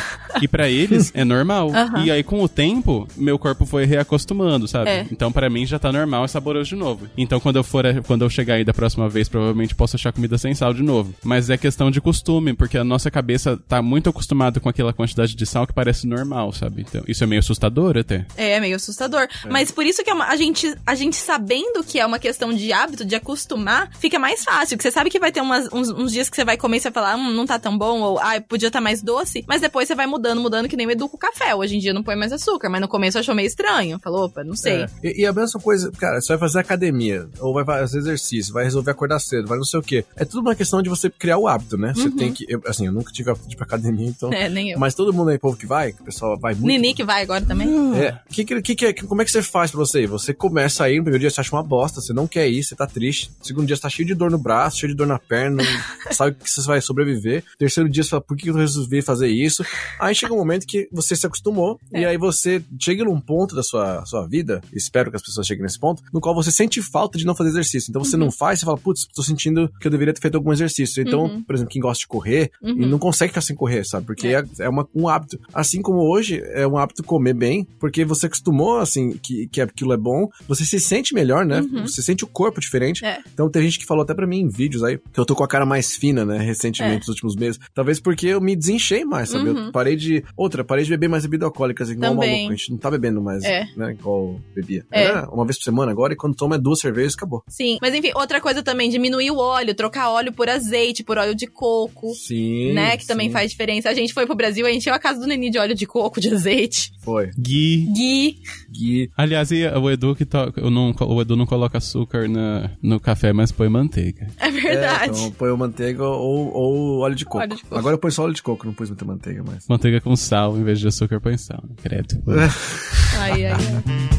[0.41, 1.71] E pra eles é normal.
[1.75, 2.05] Aham.
[2.05, 4.89] E aí com o tempo, meu corpo foi reacostumando, sabe?
[4.91, 5.05] É.
[5.11, 7.05] Então pra mim já tá normal e saboroso de novo.
[7.17, 10.37] Então quando eu for quando eu chegar aí da próxima vez, provavelmente posso achar comida
[10.37, 11.13] sem sal de novo.
[11.23, 15.35] Mas é questão de costume, porque a nossa cabeça tá muito acostumada com aquela quantidade
[15.35, 16.85] de sal que parece normal, sabe?
[16.87, 18.25] Então isso é meio assustador até.
[18.35, 19.27] É, meio assustador.
[19.49, 22.71] Mas por isso que é a, gente, a gente sabendo que é uma questão de
[22.71, 24.77] hábito, de acostumar, fica mais fácil.
[24.77, 26.79] Que você sabe que vai ter umas- uns, uns dias que você vai comer e
[26.81, 29.43] você vai falar, hum, não tá tão bom, ou ah, podia estar mais doce.
[29.47, 31.55] Mas depois você vai mudando, mudando, que nem o Edu com o café.
[31.55, 33.99] Hoje em dia não põe mais açúcar, mas no começo achou meio estranho.
[33.99, 34.83] Falou, opa, não sei.
[34.83, 34.87] É.
[35.03, 37.06] E, e a mesma coisa, cara, você vai fazer academia.
[37.07, 40.05] Academia, ou vai fazer exercício, vai resolver acordar cedo, vai não sei o quê.
[40.15, 41.93] É tudo uma questão de você criar o hábito, né?
[41.93, 42.45] Você tem que.
[42.47, 44.29] eu, assim, eu nunca tive hábito de ir pra academia, então.
[44.29, 44.35] Uhum.
[44.35, 44.79] É, nem eu.
[44.79, 46.67] Mas todo mundo aí, povo que vai, o pessoal vai muito.
[46.67, 47.67] Nini que vai agora também.
[47.97, 50.07] É, que, que, que, como é que você faz pra você ir?
[50.07, 52.63] Você começa a ir, no primeiro dia você acha uma bosta, você não quer ir,
[52.63, 53.31] você tá triste.
[53.39, 55.63] No segundo dia você tá cheio de dor no braço, cheio de dor na perna,
[56.11, 57.43] sabe que você vai sobreviver.
[57.57, 59.63] Terceiro dia você fala, por que eu resolvi fazer isso?
[59.99, 63.63] Aí chega um momento que você se acostumou, e aí você chega num ponto da
[63.63, 66.96] sua, sua vida, espero que as pessoas cheguem nesse ponto, no qual você sente falta
[67.17, 67.89] de não fazer exercício.
[67.89, 70.51] Então você não faz, você fala, putz, tô sentindo que eu deveria ter feito algum
[70.51, 71.01] exercício.
[71.01, 74.05] Então, por exemplo, quem gosta de correr, e não consegue ficar sem correr, sabe?
[74.05, 75.39] Porque é, é uma, um hábito.
[75.53, 79.93] Assim como hoje é um hábito comer bem, porque você acostumou, assim, que, que aquilo
[79.93, 81.61] é bom, você se sente melhor, né?
[81.83, 83.05] Você sente o corpo diferente.
[83.05, 83.19] É.
[83.33, 85.43] Então tem gente que falou até pra mim em vídeos aí que eu tô com
[85.43, 86.99] a cara mais fina, né, recentemente, É.
[86.99, 87.59] nos últimos meses.
[87.73, 89.49] Talvez porque eu me desenchei mais, sabe?
[89.49, 90.23] Eu parei de.
[90.35, 92.29] Outra, parei de beber mais bebida alcoólica, assim, igual Também.
[92.43, 92.53] maluco.
[92.53, 93.65] A gente não tá bebendo mais, É.
[93.75, 93.91] né?
[93.91, 94.85] Igual bebia.
[94.91, 95.03] É.
[95.03, 97.43] Era uma vez por semana agora, e quando toma é duas cervejas, acabou.
[97.47, 101.35] Sim, mas enfim, outra coisa também, diminuir o óleo, trocar óleo por azeite, por óleo
[101.35, 102.13] de coco.
[102.13, 102.73] Sim.
[102.73, 103.33] né, que também sim.
[103.33, 103.89] faz diferença.
[103.89, 105.85] A gente foi pro Brasil, a gente encheu a casa do Neni de óleo de
[105.85, 106.91] coco, de azeite.
[107.01, 107.29] Foi.
[107.37, 107.87] Gui.
[107.93, 108.37] Gui.
[108.71, 109.11] Gui.
[109.17, 110.53] Aliás, e o Edu que to...
[110.57, 114.27] eu não, o Edu não coloca açúcar na, no café, mas põe manteiga.
[114.39, 115.11] É É, verdade.
[115.11, 117.39] então põe o manteiga ou, ou óleo de coco.
[117.39, 117.75] Óleo de coco.
[117.77, 119.65] Agora eu ponho só óleo de coco, não pus muita manteiga mais.
[119.67, 121.63] Manteiga com sal, em vez de açúcar, põe sal.
[121.67, 121.75] né?
[121.81, 122.21] Credo.
[123.19, 124.16] Ai, ai, ai.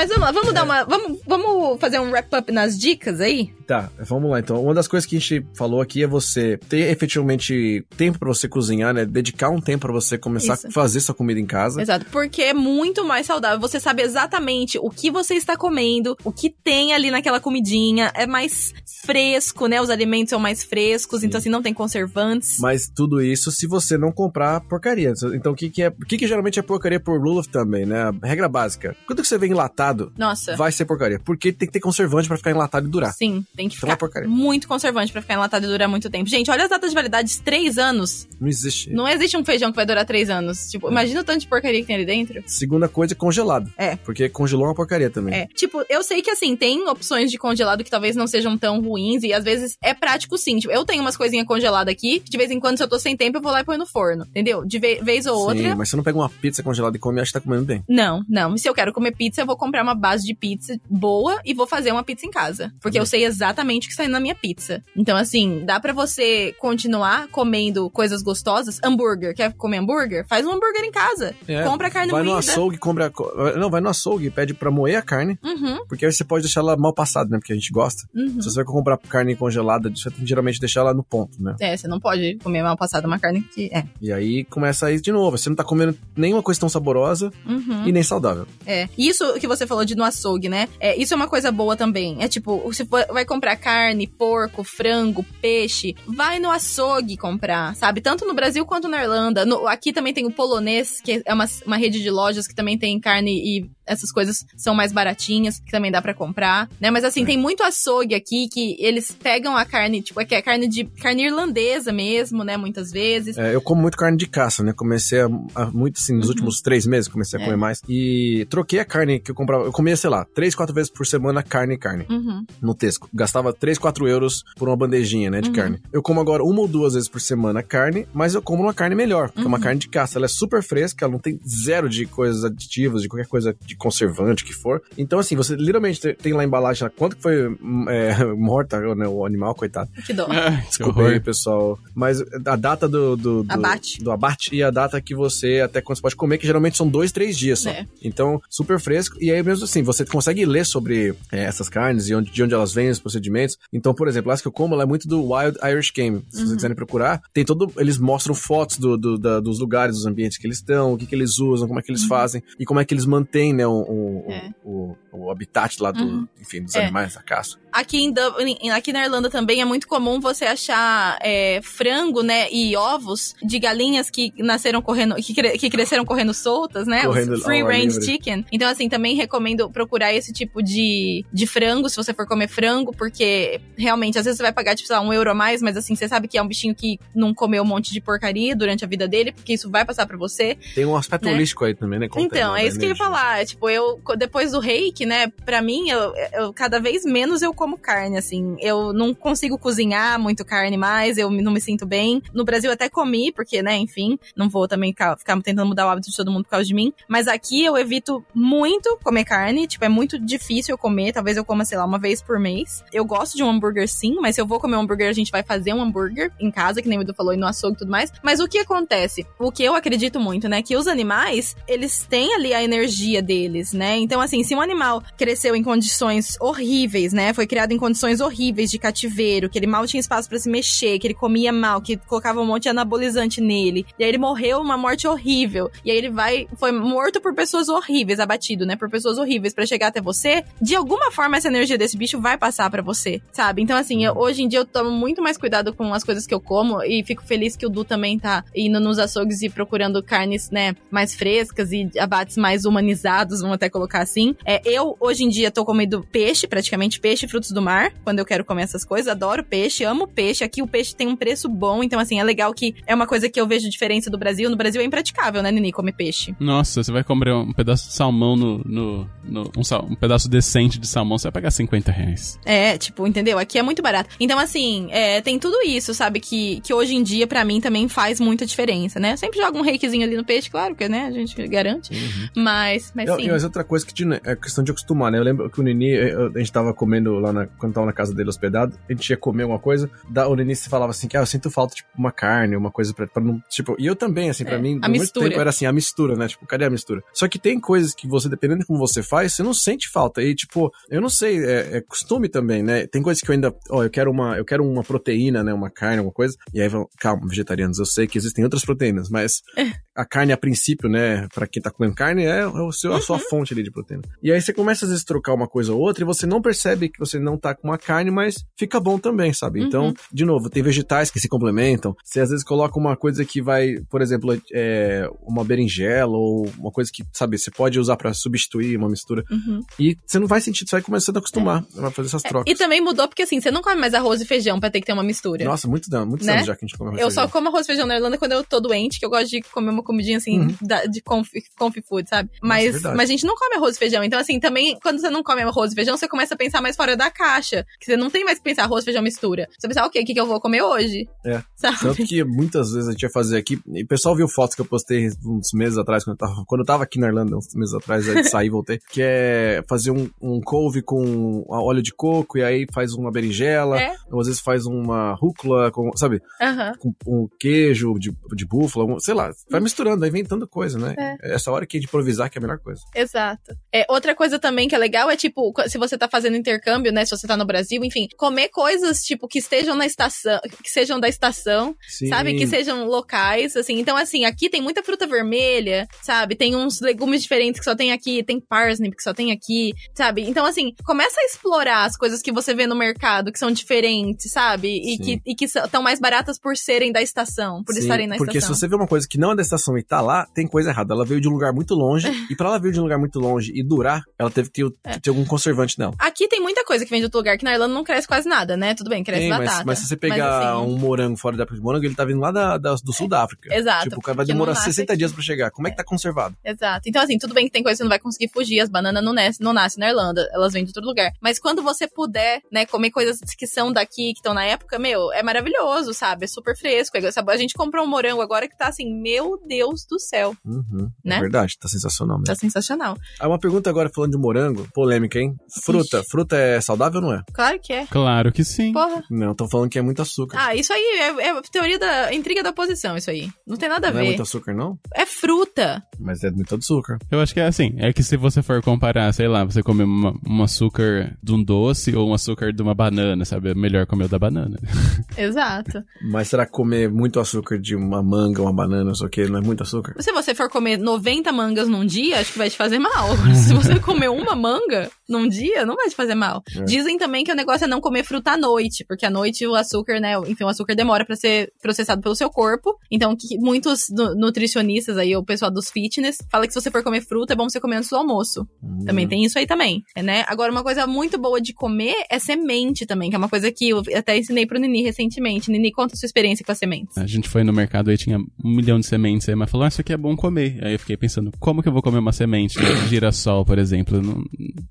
[0.00, 0.84] Mas vamos lá, vamos dar uma.
[0.84, 3.52] Vamos, vamos fazer um wrap-up nas dicas aí?
[3.66, 4.62] Tá, vamos lá então.
[4.64, 8.48] Uma das coisas que a gente falou aqui é você ter efetivamente tempo pra você
[8.48, 9.04] cozinhar, né?
[9.04, 10.68] Dedicar um tempo pra você começar Isso.
[10.68, 11.82] a fazer sua comida em casa.
[11.82, 13.60] Exato, porque é muito mais saudável.
[13.60, 18.10] Você sabe exatamente o que você está comendo, o que tem ali naquela comidinha.
[18.14, 18.72] É mais
[19.04, 19.82] fresco, né?
[19.82, 22.58] Os alimentos são mais frescos, então assim, não tem conservantes.
[22.58, 25.12] Mas tudo isso se você não comprar porcaria.
[25.34, 25.88] Então o que, que é.
[25.88, 28.10] O que, que geralmente é porcaria por rule of também, né?
[28.22, 28.96] A regra básica.
[29.06, 30.56] Quando que você vem enlatado, Nossa.
[30.56, 31.18] vai ser porcaria.
[31.18, 33.12] Porque tem que ter conservante pra ficar enlatado e durar.
[33.12, 34.28] Sim, tem que Então é ficar porcaria.
[34.28, 36.28] muito conservante pra ficar enlatado e durar muito tempo.
[36.28, 38.28] Gente, olha as datas de validade, três anos.
[38.40, 38.90] Não existe.
[38.90, 40.68] Não existe um feijão que vai durar três anos.
[40.70, 42.42] Tipo, imagina o tanto de porcaria que tem ali dentro.
[42.46, 43.70] Segunda coisa é congelado.
[43.76, 43.96] É.
[43.96, 45.34] Porque congelou é uma porcaria também.
[45.34, 48.80] É, tipo, eu sei que assim, tem opções de congelado que talvez não sejam tão
[48.80, 50.58] ruins e às vezes é prático sim.
[50.58, 53.16] Tipo, eu tenho umas coisinhas congeladas aqui, de vez em quando, se eu tô sem
[53.16, 54.64] tempo, eu vou lá e põe no forno, entendeu?
[54.64, 55.70] De ve- vez ou outra.
[55.70, 57.64] Sim, mas você não pega uma pizza congelada e come e acha que tá comendo
[57.64, 57.82] bem.
[57.88, 58.56] Não, não.
[58.56, 61.66] Se eu quero comer pizza, eu vou comprar uma base de pizza boa e vou
[61.66, 62.72] fazer uma pizza em casa.
[62.80, 64.82] Porque eu sei exatamente o que está indo na minha pizza.
[64.96, 68.78] Então, assim, dá pra você continuar comendo coisas gostosas.
[68.84, 69.34] Hambúrguer.
[69.34, 70.26] Quer comer hambúrguer?
[70.28, 71.34] Faz um hambúrguer em casa.
[71.46, 72.38] É, Compra a carne Vai no moída.
[72.52, 73.06] açougue, compra.
[73.06, 75.38] a co- Não, vai no açougue pede pra moer a carne.
[75.42, 77.38] Uhum, Porque aí você pode deixar ela mal passada, né?
[77.38, 78.02] Porque a gente gosta.
[78.14, 78.40] uhum.
[78.40, 81.54] Se você vai comprar carne congelada, você tem que geralmente deixar ela no ponto, né?
[81.60, 83.70] É, você não pode comer mal passada uma carne que.
[83.72, 83.84] É.
[84.00, 85.36] E aí começa aí de novo.
[85.36, 87.86] Você não tá comendo nenhuma coisa tão saborosa Uhum.
[87.86, 88.46] e nem saudável.
[88.66, 88.88] É.
[88.96, 90.68] Isso que você falou de no açougue, né?
[90.78, 92.16] É, isso é uma coisa boa também.
[92.20, 98.00] É tipo, for- vai comprar carne, porco, frango, peixe, vai no açougue comprar, sabe?
[98.00, 99.44] Tanto no Brasil quanto na Irlanda.
[99.44, 102.78] No- aqui também tem o polonês, que é uma, uma rede de lojas que também
[102.78, 106.90] tem carne e essas coisas são mais baratinhas, que também dá pra comprar, né?
[106.90, 110.68] Mas assim, tem muito açougue aqui que eles pegam a carne, tipo, que é carne
[110.68, 112.56] de carne irlandesa mesmo, né?
[112.56, 113.36] Muitas vezes.
[113.36, 114.72] É, eu como muito carne de caça, né?
[114.72, 116.30] Comecei a, a muito, assim, nos Uhum.
[116.30, 117.44] últimos três meses, comecei a É.
[117.44, 117.80] comer mais.
[117.88, 119.64] E troquei a carne que eu comprava.
[119.64, 122.06] Eu comia, sei lá, três, quatro vezes por semana carne e carne.
[122.08, 122.44] Uhum.
[122.62, 123.08] no Tesco.
[123.12, 125.54] Gastava 3, 4 euros por uma bandejinha, né, de Uhum.
[125.54, 125.78] carne.
[125.92, 128.94] Eu como agora uma ou duas vezes por semana carne, mas eu como uma carne
[128.94, 129.62] melhor, porque é uma Uhum.
[129.62, 130.18] carne de caça.
[130.18, 133.74] Ela é super fresca, ela não tem zero de coisas aditivas, de qualquer coisa de
[133.80, 134.82] conservante que for.
[134.96, 138.78] Então, assim, você literalmente te- tem lá a embalagem, quanto que foi hum, é, morta
[138.94, 139.90] né, o animal, coitado.
[140.06, 140.28] Que dó.
[140.68, 141.78] Desculpa aí, pessoal.
[141.94, 144.02] Mas a data do, do, do Abate.
[144.02, 146.86] do abate e a data que você, até quando você pode comer, que geralmente são
[146.88, 147.70] dois, três dias só.
[147.70, 147.86] É.
[148.02, 149.16] Então, super fresco.
[149.20, 152.54] E aí, mesmo assim, você consegue ler sobre é, essas carnes e onde, de onde
[152.54, 153.56] elas vêm, os procedimentos.
[153.72, 156.22] Então, por exemplo, as que eu como, ela é muito do Wild Irish Game.
[156.28, 156.46] Se Uhum.
[156.46, 157.72] vocês quiserem procurar, tem todo.
[157.78, 161.06] Eles mostram fotos do, do- da- dos lugares, dos ambientes que eles estão, o que,
[161.06, 163.66] que eles usam, como é que eles fazem e como é que eles mantêm, né,
[163.72, 164.32] o, o.
[164.32, 164.50] É.
[164.64, 166.28] o, o habitat lá do, Uhum.
[166.40, 166.84] enfim, dos É.
[166.84, 167.58] animais da caça.
[167.72, 172.48] Aqui em Dublin, aqui na Irlanda também é muito comum você achar é, frango, né,
[172.50, 177.04] e ovos de galinhas que nasceram correndo, que, cre- que cresceram correndo soltas, né?
[177.04, 178.04] Correndo Os free range livre.
[178.04, 178.46] chicken.
[178.52, 182.92] Então, assim, também recomendo procurar esse tipo de, de frango, se você for comer frango,
[182.96, 185.76] porque realmente, às vezes você vai pagar, tipo, sei lá, um euro a mais, mas
[185.76, 188.84] assim, você sabe que é um bichinho que não comeu um monte de porcaria durante
[188.84, 190.56] a vida dele, porque isso vai passar pra você.
[190.74, 191.32] Tem um aspecto Né?
[191.34, 192.08] holístico aí também, né?
[192.16, 193.42] Então, né, é isso que eu ia falar.
[193.50, 197.76] Tipo, eu, depois do reiki, né, pra mim, eu, eu cada vez menos eu como
[197.76, 198.56] carne, assim.
[198.60, 202.22] Eu não consigo cozinhar muito carne mais, eu não me sinto bem.
[202.32, 205.90] No Brasil até comi, porque, né, enfim, não vou também ficar, ficar tentando mudar o
[205.90, 206.92] hábito de todo mundo por causa de mim.
[207.08, 211.44] Mas aqui eu evito muito comer carne, tipo, é muito difícil eu comer, talvez eu
[211.44, 212.84] coma, sei lá, uma vez por mês.
[212.92, 215.32] Eu gosto de um hambúrguer sim, mas se eu vou comer um hambúrguer, a gente
[215.32, 217.78] vai fazer um hambúrguer em casa, que nem o Edu falou, e no açougue e
[217.78, 218.12] tudo mais.
[218.22, 219.26] Mas o que acontece?
[219.38, 223.39] O que eu acredito muito, né, que os animais, eles têm ali a energia deles,
[223.72, 223.96] né?
[223.98, 228.70] Então, assim, se um animal cresceu em condições horríveis, né, foi criado em condições horríveis
[228.70, 231.96] de cativeiro, que ele mal tinha espaço pra se mexer, que ele comia mal, que
[231.96, 235.96] colocava um monte de anabolizante nele, e aí ele morreu uma morte horrível, e aí
[235.96, 240.00] ele vai, foi morto por pessoas horríveis, abatido, né, por pessoas horríveis pra chegar até
[240.00, 243.62] você, de alguma forma essa energia desse bicho vai passar pra você, sabe?
[243.62, 246.34] Então, assim, eu- hoje em dia eu tomo muito mais cuidado com as coisas que
[246.34, 250.02] eu como e fico feliz que o Du também tá indo nos açougues e procurando
[250.02, 254.34] carnes, né, mais frescas e abates mais humanizados, vamos até colocar assim.
[254.44, 258.18] É, eu, hoje em dia, tô comendo peixe, praticamente peixe e frutos do mar, quando
[258.18, 259.06] eu quero comer essas coisas.
[259.08, 260.42] Adoro peixe, amo peixe.
[260.42, 263.28] Aqui o peixe tem um preço bom, então, assim, é legal que é uma coisa
[263.28, 264.50] que eu vejo diferença do Brasil.
[264.50, 266.34] No Brasil é impraticável, né, Nini, comer peixe.
[266.40, 268.58] Nossa, você vai comer um pedaço de salmão no.
[268.64, 272.38] no, no- um, sal- um pedaço decente de salmão, você vai pagar 50 reais.
[272.44, 273.38] É, tipo, entendeu?
[273.38, 274.10] Aqui é muito barato.
[274.18, 276.20] Então, assim, é, tem tudo isso, sabe?
[276.20, 279.12] Que, que hoje em dia, pra mim, também faz muita diferença, né?
[279.12, 281.90] Eu sempre jogo um reikzinho ali no peixe, claro, porque, né, a gente garante.
[282.34, 283.30] Mas, mas Eu- sim.
[283.30, 283.94] mas outra coisa que
[284.24, 285.18] é questão de acostumar, né?
[285.18, 288.14] Eu lembro que o Nini, a gente tava comendo lá na, quando tava na casa
[288.14, 291.16] dele hospedado, a gente ia comer alguma coisa, da, o Nini se falava assim, que
[291.16, 293.94] ah, eu sinto falta, tipo, uma carne, uma coisa pra, pra não, tipo, e eu
[293.96, 295.28] também, assim, pra É, mim, a mistura.
[295.28, 296.28] tempo era assim, a mistura, né?
[296.28, 297.02] Tipo, cadê a mistura?
[297.12, 300.22] Só que tem coisas que você, dependendo de como você faz, você não sente falta.
[300.22, 302.86] E, tipo, eu não sei, é, é costume também, né?
[302.86, 305.52] Tem coisas que eu ainda, ó, eu quero uma, eu quero uma proteína, né?
[305.52, 306.36] Uma carne, alguma coisa.
[306.54, 309.42] E aí vão, calma, vegetarianos, eu sei que existem outras proteínas, mas
[309.96, 313.16] a carne a princípio, né, Pra quem tá comendo carne, é, o seu, a sua
[313.16, 313.22] Uhum.
[313.28, 314.02] fonte ali de proteína.
[314.22, 316.40] E aí você começa às vezes a trocar uma coisa ou outra e você não
[316.40, 319.60] percebe que você não tá com uma carne, mas fica bom também, sabe?
[319.62, 319.94] Então, Uhum.
[320.12, 321.94] de novo, tem vegetais que se complementam.
[322.04, 326.70] Você às vezes coloca uma coisa que vai, por exemplo, é, uma berinjela ou uma
[326.70, 329.24] coisa que, sabe, você pode usar pra substituir uma mistura.
[329.30, 329.60] Uhum.
[329.78, 332.48] E você não vai sentir, você vai começando a acostumar, vai fazer essas trocas.
[332.48, 332.54] É.
[332.54, 334.86] E também mudou porque, assim, você não come mais arroz e feijão pra ter que
[334.86, 335.44] ter uma mistura.
[335.44, 336.34] Nossa, muitos anos, muitos Né?
[336.34, 337.30] anos já que a gente come arroz Eu só feijão.
[337.32, 339.70] como arroz e feijão na Irlanda quando eu tô doente, que eu gosto de comer
[339.70, 340.54] uma comidinha assim, Uhum.
[340.62, 341.28] da- de conf,
[341.58, 342.30] conf food, sabe?
[342.42, 342.96] Mas, verdade.
[342.96, 344.02] mas a gente não come arroz e feijão.
[344.04, 346.76] Então, assim, também, quando você não come arroz e feijão, você começa a pensar mais
[346.76, 347.64] fora da caixa.
[347.78, 349.48] Que você não tem mais que pensar arroz, feijão, mistura.
[349.58, 351.08] Você pensa, ok, o que, que eu vou comer hoje?
[351.24, 351.42] É.
[351.56, 351.78] Sabe?
[351.80, 354.60] Tanto que muitas vezes a gente ia fazer aqui, e o pessoal viu fotos que
[354.62, 357.54] eu postei uns meses atrás, quando eu tava, quando eu tava aqui na Irlanda, uns
[357.54, 361.92] meses atrás, aí saí e voltei, que é fazer um, um couve com óleo de
[361.92, 363.94] coco, e aí faz uma berinjela, É.
[364.10, 366.72] ou às vezes faz uma rúcula, com, sabe, Aham.
[366.78, 370.94] com um queijo de, de búfala, sei lá, vai misturando, vai inventando coisa, né?
[370.98, 371.34] É.
[371.34, 372.82] Essa hora que é de improvisar que é a melhor coisa.
[372.94, 373.54] Exato.
[373.72, 377.04] É, outra coisa também que é legal é, tipo, se você tá fazendo intercâmbio, né?
[377.04, 380.98] Se você tá no Brasil, enfim, comer coisas, tipo, que estejam na estação, que sejam
[380.98, 382.08] da estação, Sim.
[382.08, 382.34] sabe?
[382.36, 383.78] Que sejam locais, assim.
[383.78, 386.34] Então, assim, aqui tem muita fruta vermelha, sabe?
[386.34, 390.22] Tem uns legumes diferentes que só tem aqui, tem parsnip que só tem aqui, sabe?
[390.22, 394.30] Então, assim, começa a explorar as coisas que você vê no mercado, que são diferentes,
[394.32, 394.80] sabe?
[394.80, 395.02] E Sim.
[395.02, 398.38] que, e que estão mais baratas por serem da estação, por Sim, estarem na porque
[398.38, 398.54] estação.
[398.54, 400.70] se você vê uma coisa que não é da estação e tá lá, tem coisa
[400.70, 400.94] errada.
[400.94, 403.18] Ela veio de um lugar muito longe, e pra ela vir de um lugar muito
[403.18, 404.98] longe e durar, ela teve que ter, É.
[404.98, 405.94] ter algum conservante nela.
[405.98, 408.28] Aqui tem muita coisa que vem de outro lugar, que na Irlanda não cresce quase
[408.28, 408.74] nada, né?
[408.74, 409.56] Tudo bem, cresce Tem, batata.
[409.58, 412.04] mas, mas se você pegar assim, um morango fora da África de morango, ele tá
[412.04, 413.54] vindo lá da, da- do sul da África.
[413.54, 414.98] Exato, Tipo, o cara vai demorar nasce 60 aqui.
[414.98, 415.50] dias pra chegar.
[415.50, 416.36] Como é que tá conservado?
[416.44, 416.88] Exato.
[416.88, 419.02] Então, assim, tudo bem que tem coisa que você não vai conseguir fugir, as bananas
[419.04, 421.10] não, nascem, não nascem na Irlanda, elas vêm de outro lugar.
[421.20, 425.12] Mas quando você puder, né, comer coisas que são daqui, que estão na época, meu,
[425.12, 426.24] é maravilhoso, sabe?
[426.24, 426.96] É super fresco.
[426.96, 427.32] É, sabe?
[427.32, 430.36] A gente comprou um morango agora que tá assim, meu Deus do céu.
[430.44, 431.16] Uhum, Né?
[431.16, 432.26] É verdade, tá sensacional mesmo.
[432.26, 432.96] Tá sensacional.
[433.18, 435.34] Ah, uma pergunta agora falando de morango, polêmica, hein?
[435.64, 436.02] Fruta.
[436.08, 437.22] Fruta é saudável ou não é?
[437.32, 437.86] Claro que é.
[437.86, 438.72] Claro que sim.
[438.72, 439.02] Porra.
[439.10, 440.38] Não, estão falando que é muito açúcar.
[440.40, 443.28] Ah, isso aí é, é teoria da intriga da oposição, isso aí.
[443.46, 444.08] Não tem nada a não é ver.
[444.08, 444.78] muito açúcar, não?
[444.94, 445.82] É fruta.
[445.98, 446.98] Mas é muito açúcar.
[447.10, 447.74] Eu acho que é assim.
[447.78, 451.42] É que se você for comparar, sei lá, você comer uma- um açúcar de um
[451.42, 453.50] doce ou um açúcar de uma banana, sabe?
[453.50, 454.56] É melhor comer o da banana.
[455.18, 455.82] Exato.
[456.10, 459.24] Mas será que comer muito açúcar de uma manga, uma banana, não sei o que,
[459.28, 459.94] não é muito açúcar?
[459.98, 463.08] Se você for comer 90 mangas num dia, acho que vai te fazer mal.
[463.34, 466.42] Se você comer uma manga num dia, não vai te fazer mal.
[466.56, 466.62] É.
[466.64, 469.54] Dizem também que o negócio é não comer fruta à noite, porque à noite o
[469.54, 472.78] açúcar, né, enfim, o açúcar demora pra ser processado pelo seu corpo.
[472.90, 476.82] Então, que muitos nu- nutricionistas aí, o pessoal dos fitness, fala que se você for
[476.82, 478.46] comer fruta, é bom você comer antes do almoço.
[478.62, 478.84] Hum.
[478.86, 480.24] Também tem isso aí também, né?
[480.28, 483.68] Agora, uma coisa muito boa de comer é semente também, que é uma coisa que
[483.68, 485.50] eu até ensinei pro Nini recentemente.
[485.50, 486.96] Nini, conta a sua experiência com as sementes.
[486.96, 488.24] A gente foi no mercado e tinha um
[488.56, 490.58] milhão de sementes aí, mas falou, ah, isso aqui é bom comer.
[490.62, 494.00] Aí eu fiquei pensando, como que eu vou comer uma semente de girassol, por exemplo?
[494.00, 494.22] Não,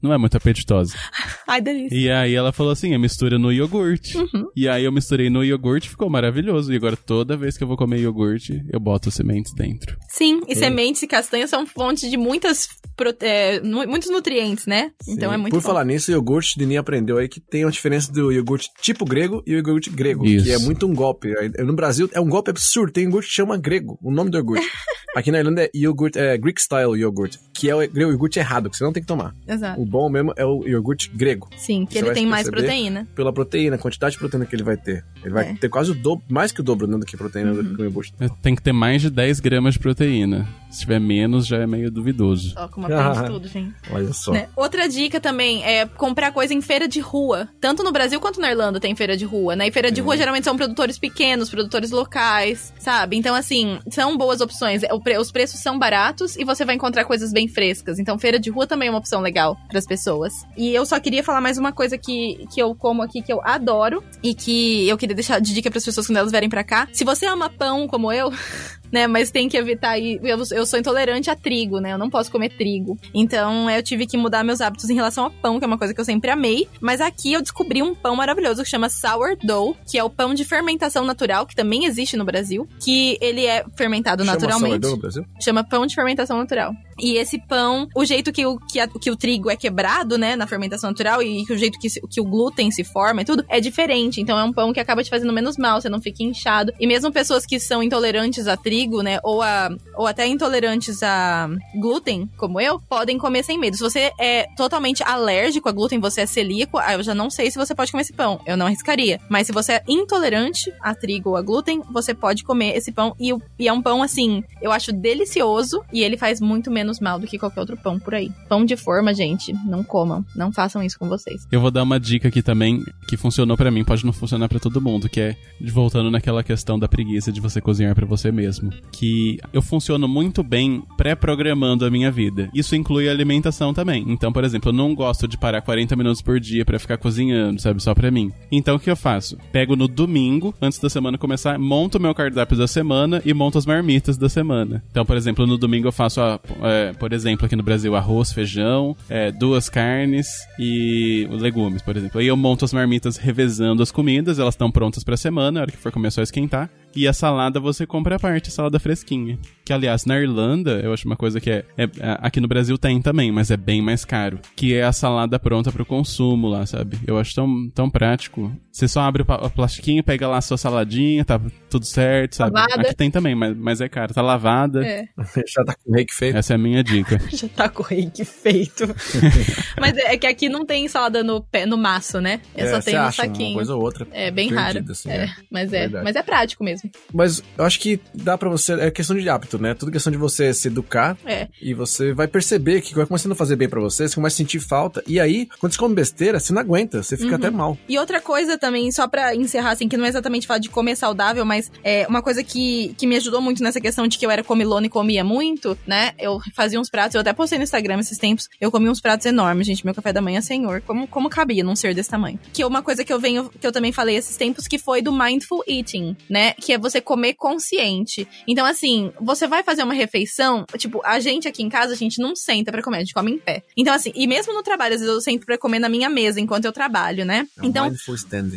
[0.02, 0.96] não é muito muito apetitosa.
[1.48, 1.96] Ai, delícia.
[1.98, 4.14] E aí ela falou assim, a mistura no iogurte.
[4.56, 6.72] E aí eu misturei no iogurte, ficou maravilhoso.
[6.72, 9.98] E agora toda vez que eu vou comer iogurte, eu boto sementes dentro.
[10.08, 14.92] Sim, e sementes e castanhas são fontes de muitas prote- é, muitos nutrientes, né?
[15.08, 15.36] Então Sim.
[15.36, 15.68] é muito Por bom.
[15.68, 19.42] falar nisso, o iogurte, Dini aprendeu aí que tem uma diferença do iogurte tipo grego
[19.48, 20.46] e o iogurte grego, Isso.
[20.46, 21.36] que é muito um golpe.
[21.38, 24.38] Aí, No Brasil é um golpe absurdo, tem iogurte que chama grego, o nome do
[24.38, 24.66] iogurte.
[25.16, 28.78] Aqui na Irlanda é iogurte, é Greek style yogurt, que é o iogurte errado, que
[28.78, 29.34] você não tem que tomar.
[29.48, 29.82] Exato.
[29.82, 31.50] O bom mesmo é o iogurte grego.
[31.58, 33.08] Sim, que Você ele tem mais proteína.
[33.16, 35.04] Pela proteína, a quantidade de proteína que ele vai ter.
[35.24, 35.54] Ele vai É.
[35.56, 37.64] ter quase o dobro, mais que o dobro né, do que proteína Uhum.
[37.64, 38.14] do que o iogurte.
[38.42, 40.48] Tem que ter mais de 10 gramas de proteína.
[40.70, 42.54] Se tiver menos, já é meio duvidoso.
[42.58, 43.24] Ó, como aprende Ah.
[43.24, 43.74] tudo, gente.
[43.92, 44.32] Olha só.
[44.32, 44.48] Né?
[44.56, 47.50] Outra dica também é comprar coisa em feira de rua.
[47.60, 49.68] Tanto no Brasil quanto na Irlanda tem feira de rua, né?
[49.68, 53.18] E feira de rua geralmente são produtores pequenos, produtores locais, sabe?
[53.18, 54.82] Então, assim, são boas opções.
[55.04, 57.98] Pre- Os preços são baratos e você vai encontrar coisas bem frescas.
[58.00, 60.34] Então, feira de rua também é uma opção legal para as pessoas.
[60.56, 63.42] E eu só queria falar mais uma coisa que, que eu como aqui que eu
[63.44, 66.64] adoro e que eu queria deixar de dica para as pessoas quando elas vierem para
[66.64, 66.88] cá.
[66.94, 68.32] Se você ama pão como eu,
[68.92, 69.08] né?
[69.08, 70.20] Mas tem que evitar aí.
[70.24, 71.94] Eu, eu sou intolerante a trigo, né?
[71.94, 72.98] Eu não posso comer trigo.
[73.14, 75.94] Então eu tive que mudar meus hábitos em relação ao pão, que é uma coisa
[75.94, 76.68] que eu sempre amei.
[76.82, 80.44] Mas aqui eu descobri um pão maravilhoso que chama sourdough, que é o pão de
[80.46, 82.68] fermentação natural, que também existe no Brasil.
[82.84, 84.72] Que ele é fermentado Chama naturalmente.
[84.72, 85.26] sourdough no Brasil?
[85.42, 86.74] Chama pão de fermentação natural.
[87.02, 90.36] E esse pão, o jeito que o, que, a- que o trigo é quebrado, né,
[90.36, 93.62] na fermentação natural, e o jeito que, que o glúten se forma e tudo, é
[93.62, 94.20] diferente.
[94.20, 96.74] Então é um pão que acaba te fazendo menos mal, você não fica inchado.
[96.80, 101.50] E mesmo pessoas que são intolerantes a trigo, né, ou, a, ou até intolerantes a
[101.80, 103.76] glúten, como eu, podem comer sem medo.
[103.76, 107.52] Se você é totalmente alérgico a glúten, você é celíaco, aí eu já não sei
[107.52, 108.40] se você pode comer esse pão.
[108.46, 109.20] Eu não arriscaria.
[109.30, 113.16] Mas se você é intolerante a trigo ou a glúten, você pode comer esse pão.
[113.20, 117.20] E, e é um pão, assim, eu acho delicioso e ele faz muito menos mal
[117.20, 118.32] do que qualquer outro pão por aí.
[118.48, 120.24] Pão de forma, gente, não comam.
[120.36, 121.48] Não façam isso com vocês.
[121.52, 124.60] Eu vou dar uma dica aqui também que funcionou pra mim, pode não funcionar pra
[124.60, 128.69] todo mundo, que é voltando naquela questão da preguiça de você cozinhar pra você mesmo,
[128.92, 132.50] que eu funciono muito bem pré-programando a minha vida.
[132.54, 134.04] Isso inclui a alimentação também.
[134.08, 137.62] Então, por exemplo, eu não gosto de parar 40 minutos por dia pra ficar cozinhando,
[137.62, 138.32] sabe, só pra mim.
[138.52, 139.38] Então, o que eu faço?
[139.52, 143.66] Pego no domingo, antes da semana começar, monto meu cardápio da semana e monto as
[143.66, 144.84] marmitas da semana.
[144.92, 148.32] Então, por exemplo, no domingo eu faço, a- é, por exemplo, aqui no Brasil, arroz,
[148.32, 150.28] feijão, é, duas carnes
[150.60, 152.20] e legumes, por exemplo.
[152.20, 155.72] Aí eu monto as marmitas revezando as comidas, elas estão prontas pra semana, a hora
[155.72, 156.70] que for comer é só esquentar.
[156.96, 159.38] E a salada você compra a parte, a salada fresquinha.
[159.70, 162.76] Que, aliás, na Irlanda, eu acho uma coisa que é, é- é- Aqui no Brasil
[162.76, 164.40] tem também, mas é bem mais caro.
[164.56, 166.98] Que é a salada pronta pro consumo lá, sabe?
[167.06, 168.52] Eu acho tão, tão prático.
[168.72, 171.40] Você só abre o o plastiquinho, pega lá a sua saladinha, tá
[171.70, 172.54] tudo certo, sabe?
[172.56, 172.82] Lavada.
[172.82, 174.12] Aqui tem também, mas, mas é caro.
[174.12, 174.84] Tá lavada.
[174.84, 175.06] É.
[175.48, 176.38] Já tá com o reiki feito.
[176.38, 177.20] Essa é a minha dica.
[177.32, 178.86] Já tá com o reiki feito.
[179.80, 182.42] Mas é, é que aqui não tem salada no pé, no maço, né?
[182.56, 183.54] Eu só tenho no acha uma saquinho.
[183.56, 184.08] coisa ou outra.
[184.12, 184.92] É bem perdida, raro.
[184.92, 185.36] assim, é, né?
[185.52, 186.04] mas é, Verdade.
[186.04, 186.90] mas é prático mesmo.
[187.14, 188.74] Mas eu acho que dá pra você.
[188.74, 189.74] É questão de hábito, né?
[189.74, 191.48] Tudo questão de você se educar É.
[191.62, 194.38] e você vai perceber que vai começando a fazer bem pra você, você começa a
[194.38, 195.04] sentir falta.
[195.08, 197.22] E aí, quando você come besteira, você não aguenta, você Uhum.
[197.22, 197.78] fica até mal.
[197.88, 200.96] E outra coisa também, só pra encerrar, assim, que não é exatamente falar de comer
[200.96, 204.32] saudável, mas é uma coisa que, que me ajudou muito nessa questão de que eu
[204.32, 206.12] era comilona e comia muito, né?
[206.20, 209.26] Eu fazia uns pratos, eu até postei no Instagram esses tempos, eu comia uns pratos
[209.26, 209.86] enormes, gente.
[209.86, 212.40] Meu café da manhã, senhor, como, como cabia num ser desse tamanho?
[212.54, 215.02] Que é uma coisa que eu venho, que eu também falei esses tempos, que foi
[215.02, 216.54] do mindful eating, né?
[216.54, 218.28] Que é você comer consciente.
[218.48, 222.22] Então, assim, você vai fazer uma refeição, tipo, a gente aqui em casa, a gente
[222.22, 223.64] não senta pra comer, a gente come em pé.
[223.76, 226.40] Então, assim, e mesmo no trabalho, às vezes eu sento pra comer na minha mesa
[226.40, 227.48] enquanto eu trabalho, né?
[227.62, 227.92] É Então,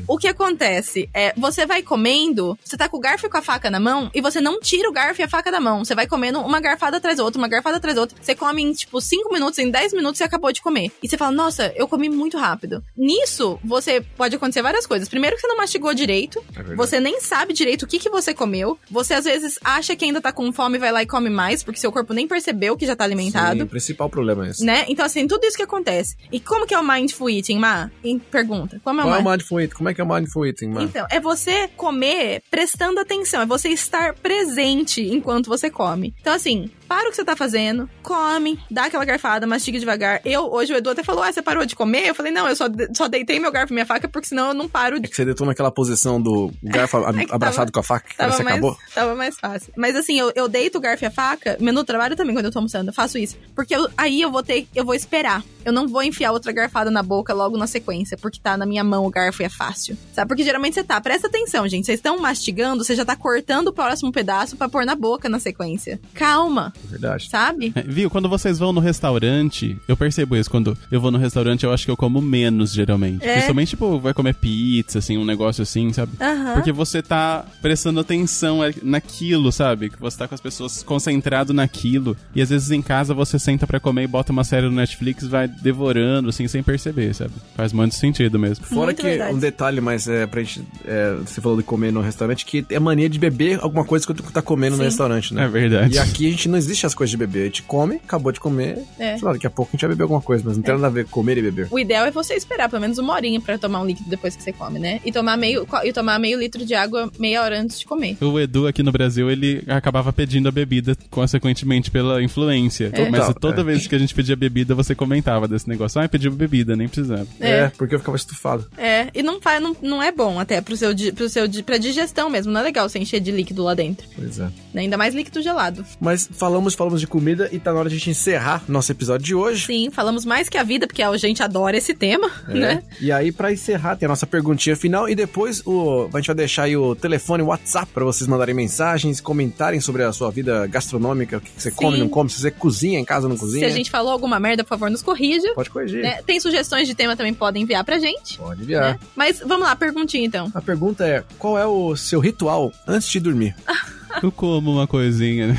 [0.06, 3.42] o que acontece é, você vai comendo, você tá com o garfo e com a
[3.42, 5.84] faca na mão, e você não tira o garfo e a faca da mão.
[5.84, 8.16] Você vai comendo uma garfada atrás da outra, uma garfada atrás da outra.
[8.20, 10.90] Você come em, tipo, 5 minutos, em 10 minutos você acabou de comer.
[11.02, 12.82] E você fala, nossa, eu comi muito rápido.
[12.96, 15.08] Nisso, você pode acontecer várias coisas.
[15.08, 18.34] Primeiro que você não mastigou direito, É você nem sabe direito o que, que você
[18.34, 18.78] comeu.
[18.90, 21.62] Você às vezes acha que ainda tá com fome e vai lá e come mais,
[21.62, 24.64] porque seu corpo nem percebeu que já tá alimentado Sim, o principal problema é esse.
[24.64, 24.84] né?
[24.88, 26.16] Então, assim, tudo isso que acontece.
[26.30, 27.60] E como que é o mindful eating?
[28.02, 28.80] Em- Pergunta.
[28.84, 29.74] Como é o Qual é o mindful eating?
[29.74, 30.82] Como é que é o mindful eating, mano?
[30.82, 36.14] então, é você comer prestando atenção, é você estar presente enquanto você come.
[36.20, 40.20] Então, assim, para o que você tá fazendo, come, dá aquela garfada, mastiga devagar.
[40.24, 42.06] Eu, hoje o Edu até falou, ah, você parou de comer?
[42.08, 44.48] Eu falei, não, eu só, de- só deitei meu garfo e minha faca, porque senão
[44.48, 47.72] eu não paro É de que você deitou naquela posição do garfo É abraçado tava-
[47.72, 48.76] com a faca, que Tava você mais, acabou.
[48.94, 49.72] tava mais fácil.
[49.76, 52.46] Mas assim, eu, eu deito o garfo e a faca, meu no trabalho também, quando
[52.46, 53.36] eu tô almoçando, eu faço isso.
[53.54, 55.42] Porque eu- aí eu vou ter, eu vou esperar.
[55.64, 58.82] Eu não vou enfiar outra garfada na boca logo na sequência, porque tá na minha
[58.82, 59.96] mão o garfo e é fácil.
[60.12, 60.28] Sabe?
[60.28, 61.86] Porque geralmente você tá, presta atenção, gente.
[61.86, 65.38] Vocês estão mastigando, você já tá cortando o próximo pedaço pra pôr na boca na
[65.38, 66.00] sequência.
[66.14, 67.28] Calma, Verdade.
[67.28, 67.72] sabe?
[67.74, 68.10] É, viu?
[68.10, 70.50] Quando vocês vão no restaurante, eu percebo isso.
[70.50, 73.24] Quando eu vou no restaurante, eu acho que eu como menos, geralmente.
[73.24, 73.32] É.
[73.34, 76.12] Principalmente, tipo, vai comer pizza, assim, um negócio assim, sabe?
[76.54, 79.90] Porque você tá prestando atenção é, naquilo, sabe?
[79.90, 82.16] Que você tá com as pessoas concentrado naquilo.
[82.34, 85.26] E às vezes em casa você senta pra comer e bota uma série no Netflix,
[85.26, 87.32] vai devorando, assim, sem perceber, sabe?
[87.54, 88.64] Faz muito sentido mesmo.
[88.64, 89.34] Fora Muito que verdade.
[89.34, 90.64] um detalhe, mas é pra gente.
[90.86, 94.14] é, você falou de comer no restaurante, que é mania de beber alguma coisa que
[94.14, 94.88] tu tá comendo no Sim.
[94.88, 95.44] restaurante, né?
[95.44, 95.94] É verdade.
[95.94, 97.42] E aqui a gente não existe as coisas de beber.
[97.42, 98.78] A gente come, acabou de comer.
[98.98, 99.16] É.
[99.16, 100.86] Sei lá, daqui a pouco a gente vai beber alguma coisa, mas não tem nada
[100.86, 101.68] a ver com comer e beber.
[101.70, 104.42] O ideal é você esperar pelo menos uma horinha pra tomar um líquido depois que
[104.42, 105.00] você come, né?
[105.04, 108.16] E tomar meio, e tomar meio litro de água meia hora antes de comer.
[108.20, 112.90] O Edu aqui no Brasil, ele acabava pedindo a bebida, consequentemente, pela influência.
[113.10, 113.64] Mas Total, toda é.
[113.64, 116.00] vez que a gente pedia bebida, você comentava desse negócio.
[116.00, 117.26] Ah, pediu bebida, nem precisava.
[117.40, 117.52] É.
[117.52, 117.68] É.
[117.76, 118.66] porque eu ficava estufado.
[118.76, 122.28] É, e não, faz, não, não é bom até pro seu, pro seu, pra digestão
[122.28, 122.52] mesmo.
[122.52, 124.06] Não é legal você encher de líquido lá dentro.
[124.14, 124.44] Pois é.
[124.72, 124.82] né?
[124.82, 125.84] Ainda mais líquido gelado.
[126.00, 129.24] Mas falamos, falamos de comida e tá na hora de a gente encerrar nosso episódio
[129.24, 129.64] de hoje.
[129.66, 132.52] Sim, falamos mais que a vida, porque a gente adora esse tema, É.
[132.52, 132.82] né?
[133.00, 136.36] E aí, pra encerrar, tem a nossa perguntinha final e depois o, a gente vai
[136.36, 140.66] deixar aí o telefone, o WhatsApp, pra vocês mandarem mensagens, comentarem sobre a sua vida
[140.66, 141.76] gastronômica, o que, que você Sim.
[141.76, 143.66] come, não come, se você cozinha em casa, não Se cozinha.
[143.66, 145.54] a gente falou alguma merda, por favor, nos corrija.
[145.54, 146.02] Pode corrigir.
[146.02, 146.20] né?
[146.26, 148.36] Tem sugestões de tema também podem enviar pra gente.
[148.36, 148.92] Pode enviar.
[148.92, 148.98] né?
[149.16, 150.50] Mas vamos lá, perguntinha então.
[150.54, 153.56] A pergunta é: qual é o seu ritual antes de dormir?
[154.20, 155.56] Eu como uma coisinha, né?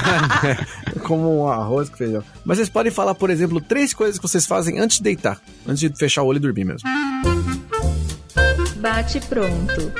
[1.02, 2.22] Como um arroz com feijão.
[2.44, 5.78] Mas vocês podem falar, por exemplo, três coisas que vocês fazem antes de deitar, antes
[5.78, 6.88] de fechar o olho e dormir mesmo.
[8.78, 9.92] Bate pronto.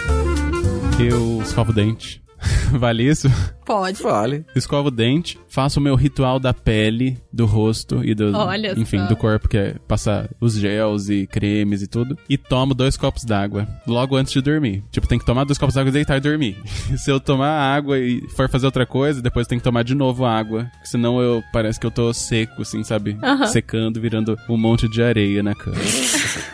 [0.99, 2.23] Eu escovo o dente.
[2.73, 3.31] vale isso?
[3.67, 3.99] Pode.
[3.99, 4.45] Fale.
[4.55, 8.33] Escovo o dente, faço o meu ritual da pele, do rosto e do.
[8.37, 9.07] Olha enfim, só.
[9.07, 12.17] do corpo, que é passar os gels e cremes e tudo.
[12.29, 14.85] E tomo dois copos d'água logo antes de dormir.
[14.91, 16.57] Tipo, tem que tomar dois copos d'água e deitar e dormir.
[16.97, 20.25] Se eu tomar água e for fazer outra coisa, depois tem que tomar de novo
[20.25, 20.71] água.
[20.85, 23.19] Senão eu parece que eu tô seco, assim, sabe?
[23.23, 23.47] Aham.
[23.47, 25.77] Secando, virando um monte de areia na cama.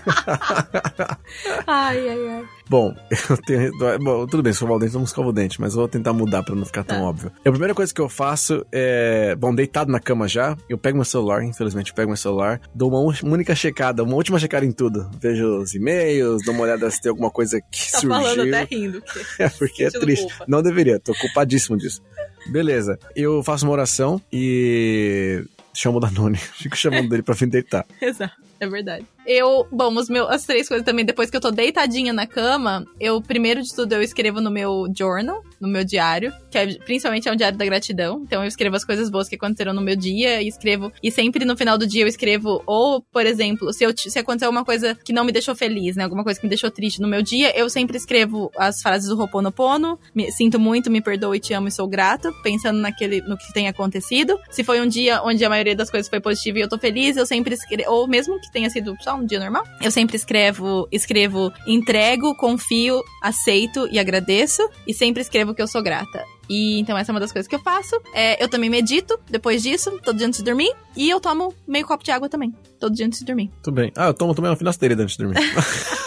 [1.66, 2.44] Ai, ai, ai.
[2.68, 2.94] Bom,
[3.30, 3.72] eu tenho.
[4.00, 6.42] Bom, tudo bem, escovar o dente, não escovo o dente, mas eu vou tentar mudar
[6.42, 7.30] pra não ficar tão óbvio.
[7.44, 9.34] A primeira coisa que eu faço é.
[9.36, 12.90] Bom, deitado na cama já, eu pego meu celular, infelizmente eu pego meu celular, dou
[12.90, 15.10] uma única checada, uma última checada em tudo.
[15.20, 18.10] Vejo os e-mails, dou uma olhada se tem alguma coisa que Tá surgiu.
[18.10, 19.02] falando até rindo.
[19.36, 20.26] que- É porque é triste.
[20.28, 20.44] culpa.
[20.48, 22.00] Não deveria, tô culpadíssimo disso.
[22.46, 25.44] Beleza, eu faço uma oração e
[25.74, 26.36] chamo o Danone.
[26.58, 27.84] Fico chamando dele pra vir deitar.
[28.02, 29.04] Exato, é verdade.
[29.26, 32.84] Eu, bom, os meus, as três coisas também, depois que eu tô deitadinha na cama,
[32.98, 37.28] eu, primeiro de tudo, eu escrevo no meu journal, no meu diário, que é, principalmente
[37.28, 38.22] é um diário da gratidão.
[38.22, 41.44] Então eu escrevo as coisas boas que aconteceram no meu dia e escrevo, e sempre
[41.44, 44.96] no final do dia eu escrevo, ou, por exemplo, se, eu, se aconteceu uma coisa
[45.04, 47.56] que não me deixou feliz, né, alguma coisa que me deixou triste no meu dia,
[47.56, 51.72] eu sempre escrevo as frases do Ho'oponopono, me, sinto muito, me perdoe, te amo e
[51.72, 54.38] sou grato, pensando naquele, no que tem acontecido.
[54.50, 57.16] Se foi um dia onde a maioria das coisas foi positiva e eu tô feliz,
[57.16, 60.86] eu sempre escrevo, ou mesmo que tenha sido só um dia normal, eu sempre escrevo,
[60.92, 66.24] escrevo entrego, confio, aceito e agradeço, e sempre escrevo que eu sou grata.
[66.48, 67.94] E então essa é uma das coisas que eu faço.
[68.14, 71.86] É, eu também medito depois disso, todo dia antes de dormir, e eu tomo meio
[71.86, 73.50] copo de água também, todo dia antes de dormir.
[73.62, 73.92] Tudo bem.
[73.96, 75.40] Ah, eu tomo também uma finasteira antes de dormir.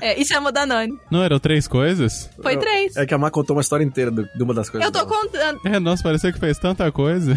[0.00, 0.92] É, e chama o Danone.
[1.10, 2.28] Não eram três coisas?
[2.42, 2.94] Foi Eu- três.
[2.94, 4.86] É que a Má contou uma história inteira do- de uma das coisas.
[4.86, 5.18] Eu tô dela.
[5.22, 5.60] contando.
[5.66, 7.32] É, nossa, pareceu que fez tanta coisa.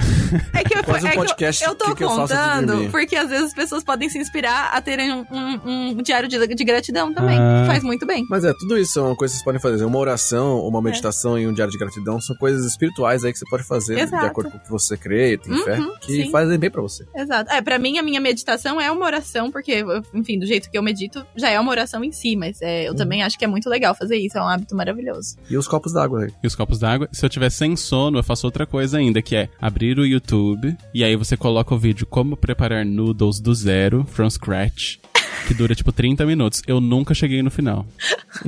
[0.54, 2.90] É que, eu- Quase um é que eu- podcast, eu, tô que que eu contando
[2.92, 6.46] porque às vezes as pessoas podem se inspirar a terem um, um- um diário de,
[6.56, 7.38] de gratidão também.
[7.40, 7.64] Ah.
[7.68, 8.26] Faz muito bem.
[8.30, 9.86] Mas é, tudo isso são coisas que vocês podem fazer.
[9.86, 13.46] Uma oração, uma meditação e um diário de gratidão são coisas espirituais aí que você
[13.50, 14.24] pode fazer Exato.
[14.24, 16.32] de acordo com o que você crê e tem Uhum, fé, que sim.
[16.32, 17.06] fazem bem pra você.
[17.16, 17.52] Exato.
[17.52, 19.84] É, pra mim, a minha meditação é uma oração, porque,
[20.14, 22.92] enfim, do jeito que eu medito, já é uma oração em si, mas é, eu
[22.92, 22.98] Uhum.
[22.98, 25.36] também acho que é muito legal fazer isso, é um hábito maravilhoso.
[25.50, 26.34] E os copos d'água aí.
[26.44, 27.08] E os copos d'água.
[27.12, 30.76] Se eu tiver sem sono, eu faço outra coisa ainda, que é abrir o YouTube
[30.94, 34.98] e aí você coloca o vídeo como preparar noodles do zero, from scratch,
[35.48, 36.62] que dura tipo 30 minutos.
[36.68, 37.86] Eu nunca cheguei no final.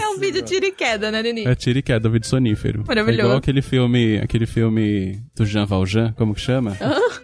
[0.00, 1.46] É um vídeo tira e queda, né, Nini?
[1.46, 2.84] É tira e queda, o vídeo sonífero.
[2.86, 3.20] Maravilhoso.
[3.20, 6.76] É igual aquele filme, aquele filme do Jean Valjean, como que chama?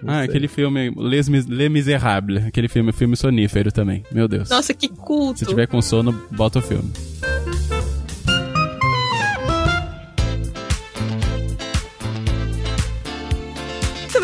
[0.07, 4.05] ah, aquele filme Les, Mis Les Miserables, aquele filme, filme sonífero também.
[4.13, 4.49] Meu Deus.
[4.49, 5.41] Nossa, que culto.
[5.41, 6.93] Se tiver com sono, bota o filme.